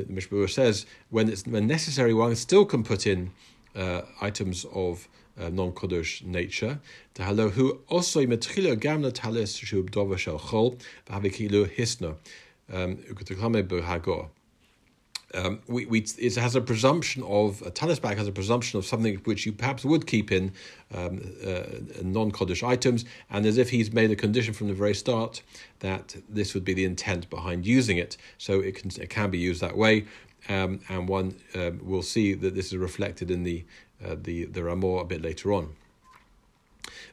Mishmur 0.05 0.49
says 0.49 0.85
when 1.09 1.29
it's 1.29 1.45
when 1.45 1.67
necessary, 1.67 2.13
one 2.13 2.35
still 2.35 2.65
can 2.65 2.83
put 2.83 3.07
in 3.07 3.31
uh, 3.75 4.01
items 4.21 4.65
of 4.73 5.07
uh, 5.39 5.49
non-kodesh 5.49 6.23
nature. 6.25 6.79
Tahalahu 7.15 7.79
um, 15.33 15.61
we, 15.67 15.85
we, 15.85 15.99
it 16.17 16.35
has 16.35 16.55
a 16.55 16.61
presumption 16.61 17.23
of 17.23 17.61
a 17.61 17.69
talis 17.69 17.99
bag 17.99 18.17
has 18.17 18.27
a 18.27 18.31
presumption 18.31 18.79
of 18.79 18.85
something 18.85 19.15
which 19.25 19.45
you 19.45 19.51
perhaps 19.51 19.85
would 19.85 20.07
keep 20.07 20.31
in 20.31 20.51
um, 20.95 21.21
uh, 21.45 21.63
non-Kaddish 22.01 22.63
items, 22.63 23.05
and 23.29 23.45
as 23.45 23.57
if 23.57 23.69
he's 23.69 23.91
made 23.93 24.11
a 24.11 24.15
condition 24.15 24.53
from 24.53 24.67
the 24.67 24.73
very 24.73 24.95
start 24.95 25.41
that 25.79 26.15
this 26.27 26.53
would 26.53 26.65
be 26.65 26.73
the 26.73 26.85
intent 26.85 27.29
behind 27.29 27.65
using 27.65 27.97
it, 27.97 28.17
so 28.37 28.59
it 28.59 28.75
can 28.75 28.89
it 29.01 29.09
can 29.09 29.29
be 29.29 29.37
used 29.37 29.61
that 29.61 29.77
way, 29.77 30.05
um, 30.49 30.79
and 30.89 31.07
one 31.07 31.35
um, 31.55 31.79
will 31.83 32.03
see 32.03 32.33
that 32.33 32.55
this 32.55 32.67
is 32.67 32.77
reflected 32.77 33.29
in 33.29 33.43
the 33.43 33.63
uh, 34.03 34.15
the 34.19 34.45
the 34.45 34.63
Rema 34.63 34.97
a 34.97 35.05
bit 35.05 35.21
later 35.21 35.53
on. 35.53 35.75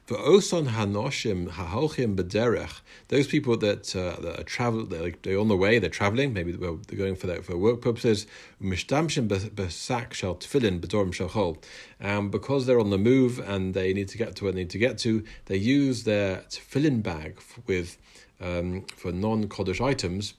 V'oson 0.07 0.69
hanoshim 0.69 1.49
haholchim 1.49 2.15
bederech. 2.15 2.79
Those 3.09 3.27
people 3.27 3.57
that, 3.57 3.95
uh, 3.95 4.19
that 4.21 4.39
are 4.39 4.43
travel, 4.43 4.85
they're, 4.85 5.13
they're 5.21 5.39
on 5.39 5.47
the 5.47 5.57
way, 5.57 5.79
they're 5.79 5.89
traveling. 5.89 6.33
Maybe 6.33 6.51
they're 6.51 6.97
going 6.97 7.15
for 7.15 7.27
that 7.27 7.43
for 7.43 7.57
work 7.57 7.81
purposes. 7.81 8.25
Mishtamshim 8.61 9.27
besak 9.27 10.13
shel 10.13 10.35
tefillin 10.35 10.79
bedorim 10.79 11.13
shel 11.13 11.57
And 11.99 12.31
because 12.31 12.65
they're 12.65 12.79
on 12.79 12.89
the 12.89 12.97
move 12.97 13.39
and 13.39 13.73
they 13.73 13.93
need 13.93 14.07
to 14.09 14.17
get 14.17 14.35
to 14.37 14.45
where 14.45 14.53
they 14.53 14.59
need 14.61 14.69
to 14.71 14.77
get 14.77 14.97
to, 14.99 15.23
they 15.45 15.57
use 15.57 16.03
their 16.03 16.37
tefillin 16.49 17.03
bag 17.03 17.39
with 17.65 17.97
um, 18.39 18.85
for 18.95 19.11
non 19.11 19.47
kodesh 19.47 19.83
items. 19.83 20.33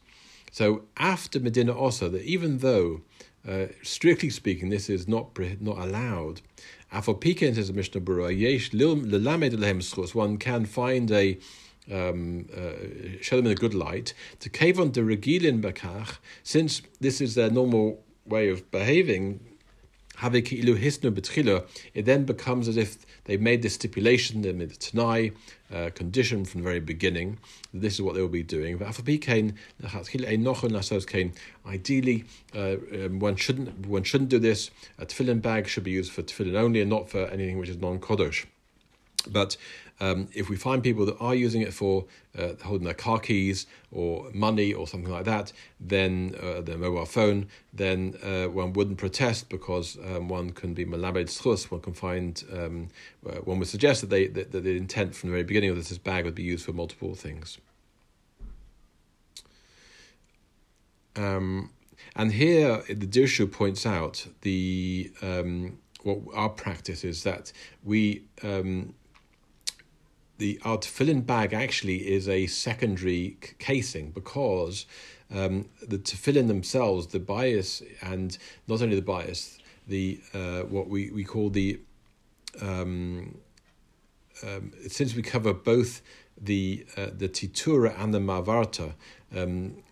So 0.50 0.84
after 0.96 1.38
Medina 1.40 1.76
Osa, 1.76 2.08
that 2.08 2.22
even 2.22 2.58
though 2.58 3.02
uh, 3.46 3.66
strictly 3.82 4.30
speaking, 4.30 4.68
this 4.68 4.90
is 4.90 5.08
not 5.08 5.38
not 5.60 5.78
allowed. 5.78 6.40
Pika 6.92 7.54
says 7.54 7.72
Mishnah 7.72 8.00
Berurah, 8.00 8.38
yesh 8.38 8.70
lelamed 8.70 9.58
lehem 9.58 9.80
schus. 9.80 10.14
One 10.14 10.38
can 10.38 10.64
find 10.64 11.10
a 11.10 11.38
um, 11.90 12.46
uh, 12.54 13.20
show 13.20 13.36
them 13.36 13.46
in 13.46 13.52
a 13.52 13.54
good 13.54 13.74
light 13.74 14.12
to 14.40 14.50
cave 14.50 14.78
on 14.78 14.92
the 14.92 15.00
regilin 15.00 15.62
bakach, 15.62 16.18
since 16.42 16.82
this 17.00 17.20
is 17.20 17.34
their 17.34 17.50
normal 17.50 18.04
way 18.26 18.48
of 18.50 18.70
behaving. 18.70 19.40
It 20.20 22.04
then 22.04 22.24
becomes 22.24 22.68
as 22.68 22.76
if 22.76 23.06
they 23.24 23.36
made 23.36 23.62
this 23.62 23.74
stipulation, 23.74 24.42
they 24.42 24.52
made 24.52 24.70
the 24.70 24.76
Tanai 24.76 25.32
uh, 25.72 25.90
condition 25.94 26.44
from 26.44 26.62
the 26.62 26.64
very 26.64 26.80
beginning. 26.80 27.38
This 27.72 27.94
is 27.94 28.02
what 28.02 28.14
they 28.14 28.20
will 28.20 28.28
be 28.28 28.42
doing. 28.42 28.82
Ideally, 31.66 32.24
uh, 32.54 32.58
um, 32.58 33.18
one 33.18 33.36
shouldn't 33.36 33.86
one 33.86 34.02
shouldn't 34.02 34.30
do 34.30 34.38
this. 34.38 34.70
A 34.98 35.06
tefillin 35.06 35.40
bag 35.40 35.68
should 35.68 35.84
be 35.84 35.92
used 35.92 36.12
for 36.12 36.22
tefillin 36.22 36.54
only 36.54 36.80
and 36.80 36.90
not 36.90 37.08
for 37.10 37.26
anything 37.26 37.58
which 37.58 37.68
is 37.68 37.76
non 37.76 37.98
kodesh. 38.00 38.46
But 39.32 39.56
um, 40.00 40.28
if 40.32 40.48
we 40.48 40.56
find 40.56 40.82
people 40.82 41.04
that 41.06 41.16
are 41.18 41.34
using 41.34 41.62
it 41.62 41.74
for 41.74 42.06
uh, 42.38 42.52
holding 42.62 42.84
their 42.84 42.94
car 42.94 43.18
keys 43.18 43.66
or 43.90 44.30
money 44.32 44.72
or 44.72 44.86
something 44.86 45.10
like 45.10 45.24
that, 45.24 45.52
then 45.80 46.34
uh, 46.40 46.60
their 46.60 46.78
mobile 46.78 47.04
phone, 47.04 47.48
then 47.72 48.14
uh, 48.22 48.46
one 48.46 48.72
wouldn't 48.72 48.98
protest 48.98 49.48
because 49.48 49.98
um, 50.04 50.28
one 50.28 50.50
can 50.50 50.74
be 50.74 50.84
malabed 50.84 51.26
schus. 51.26 51.70
One 51.70 51.80
can 51.80 51.94
find 51.94 52.42
um, 52.52 52.88
uh, 53.26 53.36
one 53.38 53.58
would 53.58 53.68
suggest 53.68 54.00
that 54.02 54.10
they 54.10 54.28
that, 54.28 54.52
that, 54.52 54.62
the 54.62 54.76
intent 54.76 55.14
from 55.14 55.30
the 55.30 55.32
very 55.32 55.44
beginning 55.44 55.70
of 55.70 55.76
this, 55.76 55.96
bag 55.98 56.24
would 56.24 56.34
be 56.34 56.44
used 56.44 56.64
for 56.64 56.72
multiple 56.72 57.14
things. 57.14 57.58
Um, 61.16 61.70
and 62.14 62.32
here 62.32 62.82
the 62.88 63.06
Dirshu 63.06 63.50
points 63.50 63.84
out 63.84 64.26
the 64.42 65.10
um, 65.22 65.78
what 66.04 66.18
our 66.34 66.48
practice 66.48 67.04
is 67.04 67.24
that 67.24 67.52
we 67.82 68.22
um, 68.42 68.94
the 70.38 70.60
our 70.64 70.78
tefillin 70.78 71.26
bag 71.26 71.52
actually 71.52 72.08
is 72.08 72.28
a 72.28 72.46
secondary 72.46 73.36
c- 73.42 73.54
casing 73.58 74.10
because 74.10 74.86
um, 75.34 75.68
the 75.86 75.98
tefillin 75.98 76.48
themselves, 76.48 77.08
the 77.08 77.18
bias, 77.18 77.82
and 78.00 78.38
not 78.66 78.80
only 78.80 78.96
the 78.96 79.02
bias, 79.02 79.58
the 79.86 80.20
uh, 80.32 80.60
what 80.60 80.88
we, 80.88 81.10
we 81.10 81.24
call 81.24 81.50
the 81.50 81.80
um, 82.62 83.38
um, 84.42 84.72
since 84.88 85.14
we 85.14 85.22
cover 85.22 85.52
both 85.52 86.00
the 86.40 86.86
uh, 86.96 87.08
the 87.16 87.28
titura 87.28 88.00
and 88.00 88.14
the 88.14 88.20
mavarta, 88.20 88.94
um, 89.36 89.82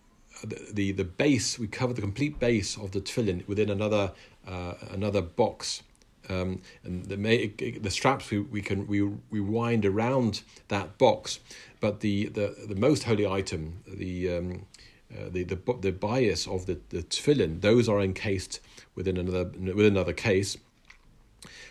the, 0.71 0.91
the 0.91 1.03
base 1.03 1.59
we 1.59 1.67
cover 1.67 1.93
the 1.93 2.01
complete 2.01 2.39
base 2.39 2.77
of 2.77 2.91
the 2.91 3.01
tefillin 3.01 3.47
within 3.47 3.69
another 3.69 4.13
uh, 4.47 4.73
another 4.91 5.21
box 5.21 5.83
um, 6.29 6.61
and 6.83 7.05
the, 7.05 7.77
the 7.81 7.89
straps 7.89 8.29
we, 8.31 8.39
we 8.39 8.61
can 8.61 8.87
we, 8.87 9.01
we 9.01 9.39
wind 9.39 9.85
around 9.85 10.41
that 10.67 10.97
box, 10.97 11.39
but 11.79 11.99
the, 12.01 12.25
the, 12.27 12.55
the 12.67 12.75
most 12.75 13.03
holy 13.03 13.25
item, 13.25 13.83
the 13.87 14.37
um, 14.37 14.65
uh, 15.13 15.29
the, 15.29 15.43
the 15.43 15.57
the 15.79 15.91
bias 15.91 16.47
of 16.47 16.65
the, 16.65 16.79
the 16.89 17.01
tefillin, 17.03 17.61
those 17.61 17.87
are 17.87 18.01
encased 18.01 18.59
within 18.95 19.17
another 19.17 19.45
within 19.45 19.93
another 19.93 20.13
case. 20.13 20.57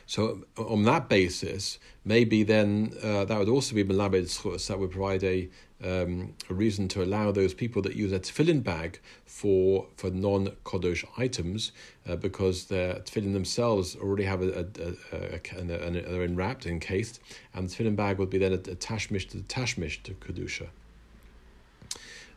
So 0.06 0.44
on 0.56 0.84
that 0.84 1.08
basis, 1.08 1.78
maybe 2.04 2.44
then 2.44 2.94
uh, 3.02 3.24
that 3.24 3.38
would 3.38 3.48
also 3.48 3.74
be 3.74 3.84
melabed 3.84 4.28
schus. 4.28 4.68
That 4.68 4.78
would 4.78 4.92
provide 4.92 5.24
a 5.24 5.50
um, 5.84 6.34
a 6.48 6.54
reason 6.54 6.88
to 6.88 7.02
allow 7.02 7.30
those 7.30 7.52
people 7.52 7.82
that 7.82 7.94
use 7.94 8.12
a 8.12 8.18
tefillin 8.18 8.62
bag 8.62 9.00
for 9.26 9.86
for 9.96 10.10
non 10.10 10.48
kodesh 10.64 11.04
items 11.18 11.72
uh, 12.08 12.16
because 12.16 12.66
their 12.66 12.94
tefillin 13.00 13.34
themselves 13.34 13.94
already 13.96 14.24
have 14.24 14.42
a, 14.42 14.60
a, 14.60 15.16
a, 15.16 15.58
a, 15.58 15.64
they're 15.64 16.24
enwrapped, 16.24 16.66
encased, 16.66 17.20
and 17.54 17.68
the 17.68 17.74
tefillin 17.74 17.96
bag 17.96 18.18
would 18.18 18.30
be 18.30 18.38
then 18.38 18.52
a, 18.52 18.56
a 18.56 18.74
tashmish 18.74 19.28
to 19.28 19.36
the 19.36 19.42
tashmish 19.44 20.02
to 20.02 20.14
kedusha. 20.14 20.68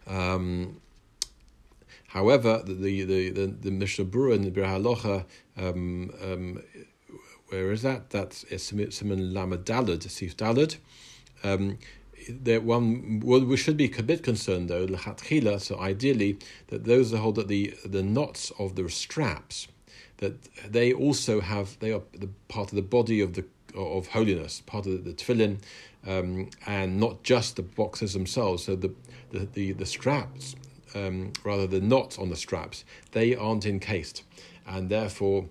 Um, 0.05 0.81
however, 2.07 2.61
the 2.65 2.73
the 2.73 3.03
the 3.05 3.29
the, 3.29 3.47
the 3.47 3.71
Mishnah 3.71 4.05
Berurah 4.05 4.35
and 4.35 4.43
the 4.43 4.51
Biur 4.51 4.65
Halacha, 4.65 5.25
um, 5.55 6.11
um, 6.21 6.63
where 7.47 7.71
is 7.71 7.83
that? 7.83 8.09
That's 8.09 8.45
Simon 8.57 9.33
Lamed 9.33 9.65
Dalad, 9.65 10.09
Sif 10.09 10.35
Dalad. 10.35 10.77
Um, 11.41 11.77
that 12.43 12.63
one 12.63 13.21
well, 13.23 13.43
we 13.43 13.57
should 13.57 13.77
be 13.77 13.91
a 13.97 14.03
bit 14.03 14.23
concerned 14.23 14.69
though 14.69 14.87
lechatchila. 14.87 15.59
So 15.61 15.79
ideally, 15.79 16.39
that 16.67 16.85
those 16.85 17.11
that 17.11 17.19
hold 17.19 17.35
that 17.35 17.47
the 17.47 17.73
the 17.85 18.03
knots 18.03 18.51
of 18.59 18.75
the 18.75 18.89
straps 18.89 19.67
that 20.17 20.33
they 20.71 20.93
also 20.93 21.41
have 21.41 21.79
they 21.79 21.91
are 21.91 22.01
the 22.13 22.29
part 22.47 22.69
of 22.69 22.75
the 22.75 22.81
body 22.81 23.21
of 23.21 23.33
the 23.33 23.45
of 23.75 24.07
holiness, 24.07 24.61
part 24.65 24.85
of 24.85 24.91
the, 24.91 25.11
the 25.11 25.13
tefillin, 25.13 25.59
um, 26.07 26.49
and 26.65 26.99
not 26.99 27.23
just 27.23 27.55
the 27.55 27.61
boxes 27.61 28.13
themselves. 28.13 28.65
So 28.65 28.75
the 28.75 28.93
the 29.31 29.47
the, 29.53 29.71
the 29.73 29.85
straps, 29.85 30.55
um, 30.93 31.33
rather 31.43 31.67
the 31.67 31.81
knots 31.81 32.17
on 32.17 32.29
the 32.29 32.35
straps, 32.35 32.83
they 33.11 33.35
aren't 33.35 33.65
encased, 33.65 34.23
and 34.67 34.89
therefore. 34.89 35.49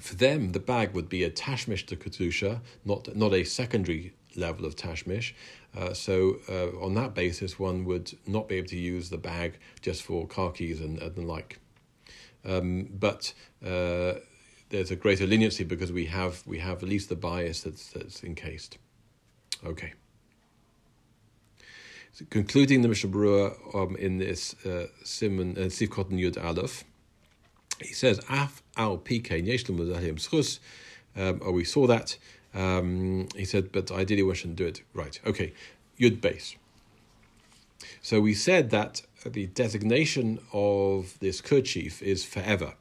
For 0.00 0.16
them, 0.16 0.50
the 0.50 0.58
bag 0.58 0.92
would 0.92 1.08
be 1.08 1.22
a 1.22 1.30
tashmish 1.30 1.86
to 1.86 1.96
kedusha, 1.96 2.60
not 2.84 3.14
not 3.14 3.32
a 3.32 3.44
secondary 3.44 4.12
level 4.34 4.64
of 4.66 4.74
tashmish. 4.74 5.34
Uh, 5.76 5.92
so 5.92 6.36
uh, 6.48 6.84
on 6.84 6.94
that 6.94 7.14
basis, 7.14 7.58
one 7.58 7.84
would 7.84 8.16
not 8.26 8.48
be 8.48 8.56
able 8.56 8.68
to 8.68 8.76
use 8.76 9.10
the 9.10 9.18
bag 9.18 9.58
just 9.80 10.02
for 10.02 10.26
car 10.26 10.52
keys 10.52 10.80
and, 10.80 10.98
and 11.00 11.14
the 11.16 11.22
like. 11.22 11.58
Um, 12.44 12.88
but 12.92 13.32
uh, 13.64 14.14
there's 14.68 14.90
a 14.90 14.96
greater 14.96 15.26
leniency 15.26 15.64
because 15.64 15.90
we 15.92 16.06
have 16.06 16.42
we 16.46 16.58
have 16.58 16.82
at 16.82 16.88
least 16.88 17.08
the 17.08 17.16
bias 17.16 17.62
that's 17.62 17.90
that's 17.90 18.22
encased. 18.22 18.78
Okay. 19.64 19.94
So 22.12 22.24
concluding 22.30 22.82
the 22.82 22.88
Mishnah 22.88 23.10
Berurah 23.10 23.74
um, 23.74 23.96
in 23.96 24.18
this 24.18 24.54
uh, 24.64 24.86
Simon 25.02 25.56
and 25.56 25.66
uh, 25.66 25.68
Sivkot 25.68 26.10
Yud 26.10 26.42
Aleph, 26.42 26.84
he 27.80 27.92
says 27.92 28.20
Af 28.30 28.62
al 28.76 28.98
pk 28.98 29.42
schus. 29.44 30.60
Um, 31.16 31.40
oh, 31.44 31.52
we 31.52 31.64
saw 31.64 31.86
that. 31.86 32.16
Um, 32.54 33.28
he 33.34 33.44
said, 33.44 33.72
but 33.72 33.90
ideally 33.90 34.22
one 34.22 34.34
shouldn't 34.34 34.56
do 34.56 34.66
it. 34.66 34.82
Right, 34.94 35.20
okay. 35.26 35.52
Yud 35.98 36.20
base. 36.20 36.56
So 38.00 38.20
we 38.20 38.34
said 38.34 38.70
that 38.70 39.02
the 39.24 39.46
designation 39.46 40.38
of 40.52 41.18
this 41.20 41.40
kerchief 41.40 42.02
is 42.02 42.24
forever. 42.24 42.74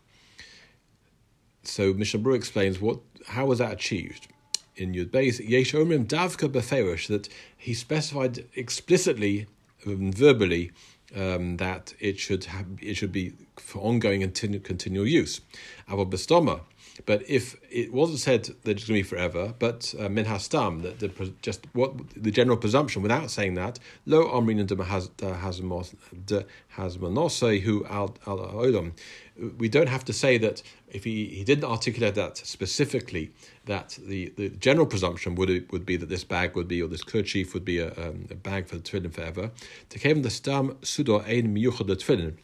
So 1.63 1.93
Mishnah 1.93 2.19
Berurah 2.19 2.35
explains 2.35 2.81
what 2.81 2.99
how 3.27 3.45
was 3.45 3.59
that 3.59 3.71
achieved? 3.71 4.27
In 4.75 4.93
Yud 4.93 5.11
Beis, 5.11 5.39
Yesh 5.47 5.73
Omrim 5.73 6.07
Davka 6.07 6.49
Beferish, 6.49 7.07
that 7.07 7.29
he 7.55 7.73
specified 7.73 8.45
explicitly, 8.55 9.45
um, 9.85 10.11
verbally, 10.11 10.71
um, 11.15 11.57
that 11.57 11.93
it 11.99 12.19
should 12.19 12.45
have, 12.45 12.65
it 12.81 12.95
should 12.95 13.11
be 13.11 13.33
for 13.57 13.79
ongoing 13.79 14.23
and 14.23 14.33
continual 14.63 15.05
use. 15.05 15.41
Avo 15.87 16.09
Bestoma, 16.09 16.61
but 17.05 17.27
if 17.27 17.55
it 17.71 17.91
wasn't 17.91 18.19
said 18.19 18.43
that 18.43 18.71
it's 18.71 18.87
going 18.87 18.99
to 18.99 19.03
be 19.03 19.03
forever, 19.03 19.53
but 19.57 19.93
uh, 19.99 20.09
min 20.09 20.25
hastam, 20.25 20.83
that 20.83 20.99
the, 20.99 21.33
just 21.41 21.65
what 21.73 21.93
the 22.15 22.29
general 22.29 22.55
presumption, 22.55 23.01
without 23.01 23.31
saying 23.31 23.55
that, 23.55 23.79
lo 24.05 24.27
amrin 24.29 24.65
de 24.67 24.75
hasmanosei 26.77 27.61
who 27.61 27.85
al 27.85 28.15
al 28.27 28.37
olam. 28.37 28.91
We 29.57 29.67
don't 29.67 29.89
have 29.89 30.05
to 30.05 30.13
say 30.13 30.37
that 30.37 30.61
if 30.91 31.03
he, 31.03 31.25
he 31.25 31.43
didn't 31.43 31.63
articulate 31.63 32.13
that 32.13 32.37
specifically, 32.37 33.31
that 33.65 33.97
the, 33.99 34.31
the 34.37 34.49
general 34.49 34.85
presumption 34.85 35.33
would 35.35 35.71
would 35.71 35.87
be 35.87 35.97
that 35.97 36.09
this 36.09 36.23
bag 36.23 36.55
would 36.55 36.67
be 36.67 36.83
or 36.83 36.87
this 36.87 37.03
kerchief 37.03 37.55
would 37.55 37.65
be 37.65 37.79
a, 37.79 37.87
um, 37.93 38.27
a 38.29 38.35
bag 38.35 38.67
for 38.67 38.75
the 38.75 38.83
tefillin 38.83 39.11
forever. 39.11 39.49
To 39.89 39.97
came 39.97 40.21
the 40.21 40.29
stam 40.29 40.75
sudo 40.81 41.27
ein 41.27 41.55
miyuchad 41.55 41.87
tefillin 41.87 42.35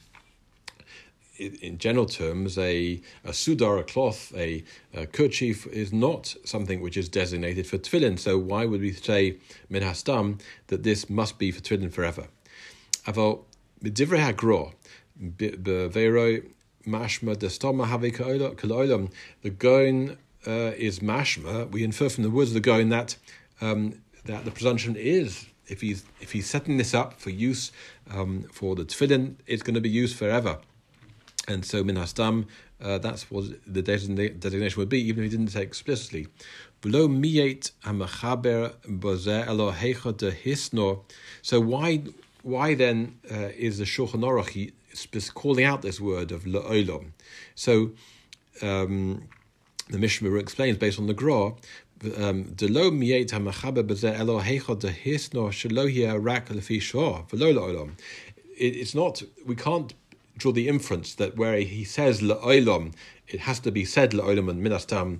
in 1.40 1.78
general 1.78 2.06
terms, 2.06 2.58
a, 2.58 3.02
a 3.24 3.32
sudar, 3.32 3.80
a 3.80 3.84
cloth, 3.84 4.34
a, 4.36 4.64
a, 4.94 5.08
kerchief 5.08 5.66
is 5.68 5.94
not 5.94 6.36
something 6.44 6.82
which 6.82 6.98
is 6.98 7.10
designated 7.10 7.66
for 7.66 7.78
tefillin. 7.78 8.20
So 8.20 8.38
why 8.38 8.66
would 8.66 8.82
we 8.82 8.92
say 8.92 9.38
min 9.70 9.84
hastam 9.84 10.42
that 10.68 10.84
this 10.84 11.10
must 11.10 11.40
be 11.40 11.52
for 11.52 11.62
tefillin 11.62 11.92
forever? 11.92 12.28
Mashma. 16.86 17.38
The 19.42 19.50
goin 19.50 20.18
uh, 20.48 20.52
is 20.78 21.00
mashma. 21.00 21.72
We 21.72 21.84
infer 21.84 22.10
from 22.10 22.24
the 22.24 22.30
words 22.30 22.52
of 22.52 22.54
the 22.56 22.62
goin 22.62 22.90
that 22.90 23.18
um, 23.62 24.02
that 24.26 24.46
the 24.46 24.52
presumption 24.52 24.96
is 24.96 25.46
if 25.68 25.82
he's 25.82 26.04
if 26.20 26.32
he's 26.32 26.50
setting 26.50 26.78
this 26.78 26.94
up 26.94 27.20
for 27.20 27.30
use 27.30 27.72
um, 28.12 28.44
for 28.52 28.76
the 28.76 28.86
tefillin, 28.86 29.36
it's 29.48 29.64
going 29.64 29.76
to 29.76 29.82
be 29.82 29.90
used 29.90 30.18
forever. 30.18 30.60
And 31.50 31.66
so 31.66 31.84
min 31.84 31.96
hastam, 31.96 32.46
uh, 32.80 33.00
that's 33.00 33.30
what 33.32 33.46
the 33.66 33.82
designation 33.82 34.80
would 34.80 34.88
be, 34.88 35.02
even 35.02 35.24
if 35.24 35.32
he 35.32 35.38
didn't 35.38 35.52
say 35.52 35.64
explicitly. 35.64 36.28
So 41.42 41.60
why 41.60 42.02
why 42.42 42.74
then 42.76 43.20
uh, 43.30 43.36
is 43.68 43.80
the 43.80 43.84
Shulchan 43.84 44.24
Aruch 44.30 44.72
calling 45.34 45.66
out 45.66 45.82
this 45.82 46.00
word 46.00 46.32
of 46.32 46.44
le'olam? 46.44 47.12
So 47.56 47.92
um, 48.62 49.28
the 49.90 49.98
Mishnah 49.98 50.34
explains 50.36 50.78
based 50.78 51.00
on 51.00 51.08
the 51.08 51.14
Gra. 51.16 51.54
Um. 52.18 52.56
It's 58.62 58.96
not. 58.96 59.24
We 59.46 59.56
can't 59.56 59.94
draw 60.40 60.52
the 60.52 60.68
inference 60.68 61.14
that 61.16 61.38
where 61.38 61.58
he 61.60 61.84
says 61.84 62.22
la'olam, 62.22 62.94
it 63.28 63.42
has 63.42 63.60
to 63.60 63.72
be 63.72 63.86
said 63.86 64.12
la'olam 64.12 64.50
and 64.50 64.66
minastam, 64.66 65.20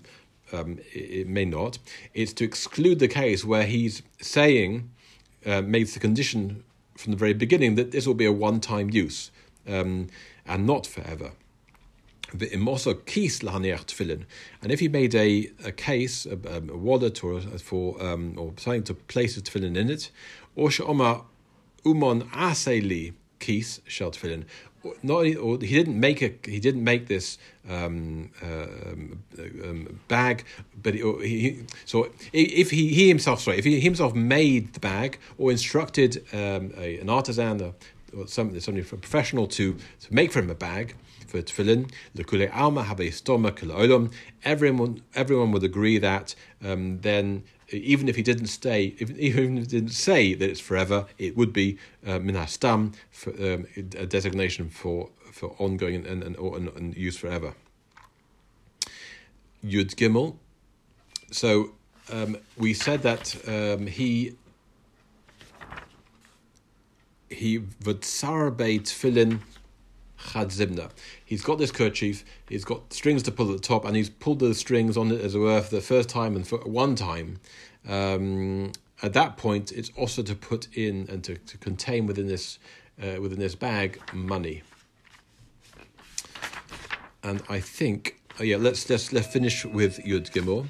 um, 0.52 0.80
it, 0.94 1.28
may 1.28 1.46
not. 1.46 1.78
It's 2.14 2.34
to 2.34 2.44
exclude 2.44 3.00
the 3.00 3.08
case 3.08 3.46
where 3.46 3.66
he's 3.66 4.02
saying, 4.20 4.90
uh, 5.46 5.62
makes 5.62 5.94
the 5.94 6.00
condition 6.00 6.64
from 6.98 7.12
the 7.12 7.18
very 7.18 7.34
beginning 7.34 7.76
that 7.76 7.92
this 7.92 8.08
will 8.08 8.16
be 8.16 8.26
a 8.26 8.32
one-time 8.32 8.90
use 8.90 9.32
um, 9.68 10.08
and 10.46 10.66
not 10.66 10.88
forever. 10.88 11.32
And 12.32 12.42
if 14.72 14.80
he 14.80 14.88
made 14.88 15.16
a, 15.16 15.52
a 15.66 15.72
case, 15.72 16.26
a, 16.28 16.34
a 16.34 16.78
wallet, 16.78 17.24
or 17.24 17.42
for 17.42 18.04
um, 18.04 18.36
or 18.38 18.54
something 18.58 18.84
to 18.84 18.94
place 18.94 19.36
a 19.36 19.42
tefillin 19.42 19.76
in 19.76 19.90
it, 19.90 20.12
or 20.56 20.70
she'omar 20.70 21.26
umon 21.88 22.22
aseli 22.30 23.14
keys 23.40 23.82
shel 23.88 24.12
tefillin, 24.12 24.46
not 25.04 25.26
he 25.26 25.74
didn't 25.76 26.00
make 26.00 26.22
a 26.22 26.34
he 26.46 26.60
didn't 26.60 26.84
make 26.84 27.08
this 27.08 27.38
um, 27.70 28.32
uh, 28.42 28.68
um, 29.64 30.00
bag, 30.08 30.46
but 30.82 30.94
he, 30.94 31.02
he, 31.22 31.66
so 31.86 32.10
if 32.32 32.72
he, 32.72 32.94
he 32.94 33.08
himself 33.08 33.42
sorry 33.42 33.58
if 33.58 33.66
he 33.66 33.80
himself 33.80 34.14
made 34.14 34.74
the 34.74 34.80
bag 34.80 35.20
or 35.38 35.52
instructed 35.52 36.26
um, 36.34 36.72
a, 36.78 37.00
an 37.00 37.10
artisan 37.10 37.62
or, 37.62 37.74
or 38.18 38.28
somebody 38.28 38.60
somebody 38.60 38.86
professional 38.86 39.48
to 39.48 39.74
to 40.00 40.14
make 40.14 40.32
for 40.32 40.40
him 40.40 40.50
a 40.50 40.56
bag 40.56 40.96
for 41.28 41.42
tefillin, 41.42 41.92
lekule 42.16 42.50
alma 42.54 42.84
have 42.84 43.00
Everyone 44.44 45.02
everyone 45.14 45.52
would 45.52 45.64
agree 45.64 45.98
that 46.00 46.36
um, 46.64 47.00
then 47.02 47.44
even 47.72 48.08
if 48.10 48.16
he 48.16 48.22
didn't 48.22 48.48
stay, 48.48 48.96
even 49.00 49.58
if 49.58 49.64
he 49.64 49.80
didn't 49.80 49.90
say 49.94 50.34
that 50.34 50.50
it's 50.50 50.60
forever, 50.60 51.06
it 51.18 51.38
would 51.38 51.54
be 51.54 51.78
uh, 52.06 52.20
minastam, 52.20 52.94
for, 53.12 53.32
um, 53.32 53.66
a 53.76 54.06
designation 54.06 54.70
for, 54.70 55.10
for 55.32 55.56
ongoing 55.60 56.06
and, 56.06 56.24
and, 56.24 56.36
and, 56.38 56.70
and 56.70 56.98
use 56.98 57.18
forever. 57.18 57.54
Yud 59.64 59.96
Gimel. 59.96 60.38
So 61.32 61.72
um, 62.12 62.38
we 62.58 62.74
said 62.74 63.04
that 63.04 63.36
um, 63.48 63.88
he 63.88 64.36
he 67.30 67.60
v'tsarbe 67.60 68.82
tefillin 68.82 69.40
chadzimna. 70.20 70.92
He's 71.24 71.42
got 71.42 71.58
this 71.58 71.72
kerchief, 71.72 72.24
he's 72.48 72.66
got 72.66 72.94
strings 72.94 73.24
to 73.24 73.32
pull 73.32 73.50
at 73.52 73.58
the 73.62 73.68
top, 73.68 73.86
and 73.86 73.96
he's 73.96 74.10
pulled 74.10 74.40
the 74.40 74.54
strings 74.54 74.98
on 74.98 75.12
it, 75.12 75.22
as 75.22 75.36
it 75.36 75.40
were, 75.40 75.62
for 75.62 75.76
the 75.76 75.82
first 75.82 76.10
time 76.10 76.36
and 76.36 76.48
for 76.48 76.60
one 76.60 76.96
time. 76.96 77.40
Um, 77.88 78.72
at 79.02 79.14
that 79.14 79.38
point, 79.38 79.72
it's 79.72 79.92
also 79.96 80.22
to 80.24 80.36
put 80.36 80.68
in 80.76 81.08
and 81.10 81.24
to, 81.24 81.38
to 81.38 81.58
contain 81.58 82.06
within 82.06 82.28
this 82.28 82.60
uh, 83.02 83.22
within 83.22 83.40
this 83.40 83.56
bag 83.56 84.00
money. 84.14 84.62
And 87.24 87.42
I 87.50 87.60
think, 87.60 88.20
oh 88.40 88.44
yeah, 88.44 88.58
let's 88.58 88.90
let's 88.90 89.14
let's 89.14 89.28
finish 89.28 89.66
with 89.66 90.00
Yud 90.00 90.32
Gimel. 90.32 90.68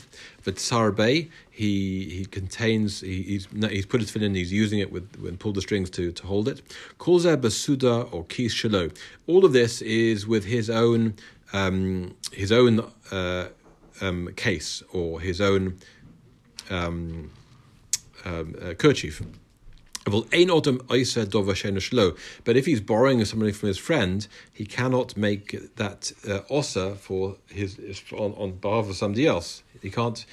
V'tzarbe, 0.52 1.30
he 1.50 2.10
he 2.10 2.26
contains 2.26 3.02
he, 3.02 3.24
he's 3.24 3.48
he's 3.70 3.86
put 3.86 4.02
his 4.02 4.12
fin 4.12 4.24
in, 4.24 4.36
he's 4.36 4.52
using 4.52 4.80
it 4.80 4.92
with 4.92 5.08
and 5.26 5.40
pulled 5.40 5.56
the 5.56 5.62
strings 5.62 5.90
to 5.92 6.12
to 6.12 6.28
hold 6.28 6.48
it. 6.48 6.62
Kolzer 7.00 7.38
basuda 7.38 8.12
or 8.14 8.26
kis. 8.26 8.66
All 9.28 9.46
of 9.46 9.54
this 9.54 9.82
is 9.82 10.28
with 10.28 10.46
his 10.46 10.70
own 10.70 11.16
um, 11.54 12.16
his 12.32 12.52
own 12.52 12.86
uh, 13.12 13.48
um, 14.02 14.30
case 14.36 14.84
or 14.94 15.20
his 15.20 15.42
own 15.42 15.78
um, 16.70 17.32
um, 18.26 18.56
uh, 18.62 18.74
kerchief. 18.74 19.22
But 20.06 20.26
if 22.58 22.66
he's 22.66 22.82
borrowing 22.82 23.26
something 23.26 23.54
from 23.54 23.68
his 23.68 23.78
friend, 23.78 24.28
he 24.52 24.66
cannot 24.66 25.18
make 25.18 25.76
that 25.76 26.12
uh, 26.28 26.40
osa 26.50 26.96
for 26.96 27.38
his, 27.48 27.78
on, 28.14 28.34
on 28.34 28.52
behalf 28.54 28.90
of 28.90 28.96
somebody 28.96 29.28
else. 29.28 29.64
He 29.82 29.90
can't 29.90 30.26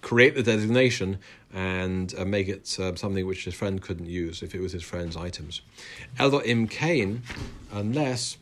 create 0.00 0.34
the 0.34 0.42
designation 0.42 1.18
and 1.52 2.14
uh, 2.18 2.24
make 2.24 2.48
it 2.48 2.78
uh, 2.78 2.94
something 2.96 3.26
which 3.26 3.44
his 3.44 3.54
friend 3.54 3.80
couldn't 3.80 4.06
use 4.06 4.42
if 4.42 4.54
it 4.54 4.60
was 4.60 4.72
his 4.72 4.82
friend's 4.82 5.16
items. 5.16 5.62
Eldo 6.18 6.44
im 6.44 6.66
kain, 6.66 7.22
unless 7.70 8.38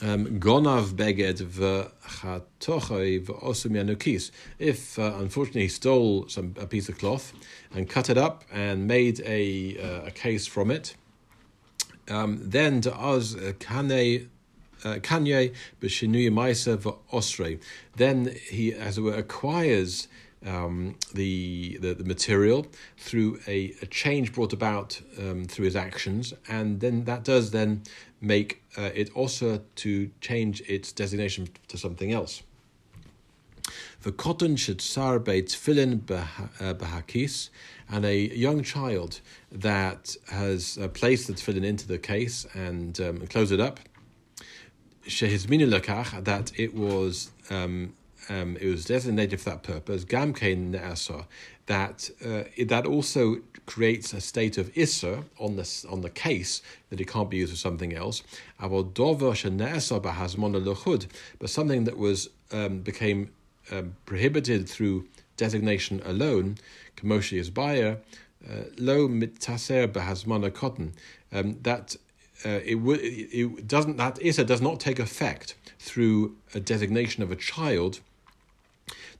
gonav 0.00 0.94
beged 0.94 1.38
v'chatochai 1.38 3.24
v'osum 3.24 4.30
If 4.58 4.98
uh, 4.98 5.14
unfortunately 5.18 5.62
he 5.62 5.68
stole 5.68 6.28
some 6.28 6.54
a 6.58 6.66
piece 6.66 6.88
of 6.88 6.98
cloth 6.98 7.32
and 7.72 7.88
cut 7.88 8.10
it 8.10 8.18
up 8.18 8.44
and 8.52 8.86
made 8.86 9.20
a 9.20 9.78
uh, 9.78 10.06
a 10.06 10.10
case 10.10 10.46
from 10.46 10.70
it, 10.70 10.96
um, 12.08 12.40
then 12.42 12.80
to 12.82 12.94
us 12.94 13.34
uh, 13.36 13.52
kane 13.60 14.28
uh, 14.84 14.96
kanye 14.96 15.54
b'shinui 15.80 16.30
ma'aser 16.30 16.76
v'osrei. 16.76 17.60
Then 17.96 18.34
he, 18.50 18.74
as 18.74 18.98
it 18.98 19.02
were, 19.02 19.14
acquires 19.14 20.08
um, 20.46 20.96
the, 21.14 21.78
the, 21.80 21.94
the 21.94 22.04
material 22.04 22.66
through 22.98 23.40
a, 23.46 23.74
a 23.82 23.86
change 23.86 24.32
brought 24.32 24.52
about 24.52 25.00
um, 25.18 25.44
through 25.44 25.64
his 25.64 25.76
actions, 25.76 26.34
and 26.48 26.80
then 26.80 27.04
that 27.04 27.24
does 27.24 27.50
then 27.50 27.82
make 28.20 28.62
uh, 28.76 28.90
it 28.94 29.10
also 29.14 29.60
to 29.76 30.10
change 30.20 30.60
its 30.62 30.92
designation 30.92 31.48
to 31.68 31.78
something 31.78 32.12
else. 32.12 32.42
The 34.02 34.12
cotton 34.12 34.56
should 34.56 34.82
sar 34.82 35.18
beit 35.18 35.48
tefillin 35.48 36.00
behakis, 36.00 37.48
and 37.88 38.04
a 38.04 38.16
young 38.36 38.62
child 38.62 39.20
that 39.50 40.16
has 40.30 40.78
uh, 40.78 40.88
placed 40.88 41.26
the 41.26 41.32
tefillin 41.32 41.64
into 41.64 41.88
the 41.88 41.98
case 41.98 42.46
and 42.54 43.00
um, 43.00 43.26
closed 43.28 43.52
it 43.52 43.60
up. 43.60 43.80
Shehizminu 45.06 45.70
lakach 45.70 46.24
that 46.24 46.52
it 46.58 46.74
was 46.74 47.30
um, 47.50 47.94
um, 48.28 48.56
it 48.60 48.68
was 48.68 48.84
designated 48.84 49.40
for 49.40 49.50
that 49.50 49.62
purpose, 49.62 50.04
Gamkein 50.04 50.72
Ne'asar, 50.72 51.26
that 51.66 52.10
uh, 52.24 52.44
that 52.66 52.86
also 52.86 53.38
creates 53.66 54.12
a 54.12 54.20
state 54.20 54.58
of 54.58 54.72
Isser 54.74 55.24
on 55.38 55.56
the, 55.56 55.86
on 55.90 56.02
the 56.02 56.10
case 56.10 56.60
that 56.90 57.00
it 57.00 57.08
can't 57.08 57.30
be 57.30 57.38
used 57.38 57.52
for 57.52 57.58
something 57.58 57.94
else. 57.94 58.22
But 58.60 58.70
something 61.46 61.84
that 61.84 61.96
was 61.96 62.28
um, 62.52 62.78
became 62.80 63.30
um, 63.72 63.96
prohibited 64.04 64.68
through 64.68 65.06
designation 65.36 66.02
alone, 66.04 66.58
Kamoshi 66.96 67.38
is 67.38 67.50
buyer, 67.50 67.98
uh, 68.48 68.64
lo 68.78 69.08
mitaser 69.08 69.88
behazmana 69.88 70.52
cotton, 70.52 70.92
um, 71.32 71.58
that 71.62 71.96
uh, 72.44 72.60
it, 72.64 72.74
w- 72.74 73.00
it 73.02 73.66
doesn't 73.66 73.96
that 73.96 74.18
issa 74.20 74.44
does 74.44 74.60
not 74.60 74.80
take 74.80 74.98
effect 74.98 75.54
through 75.78 76.36
a 76.54 76.60
designation 76.60 77.22
of 77.22 77.30
a 77.30 77.36
child. 77.36 78.00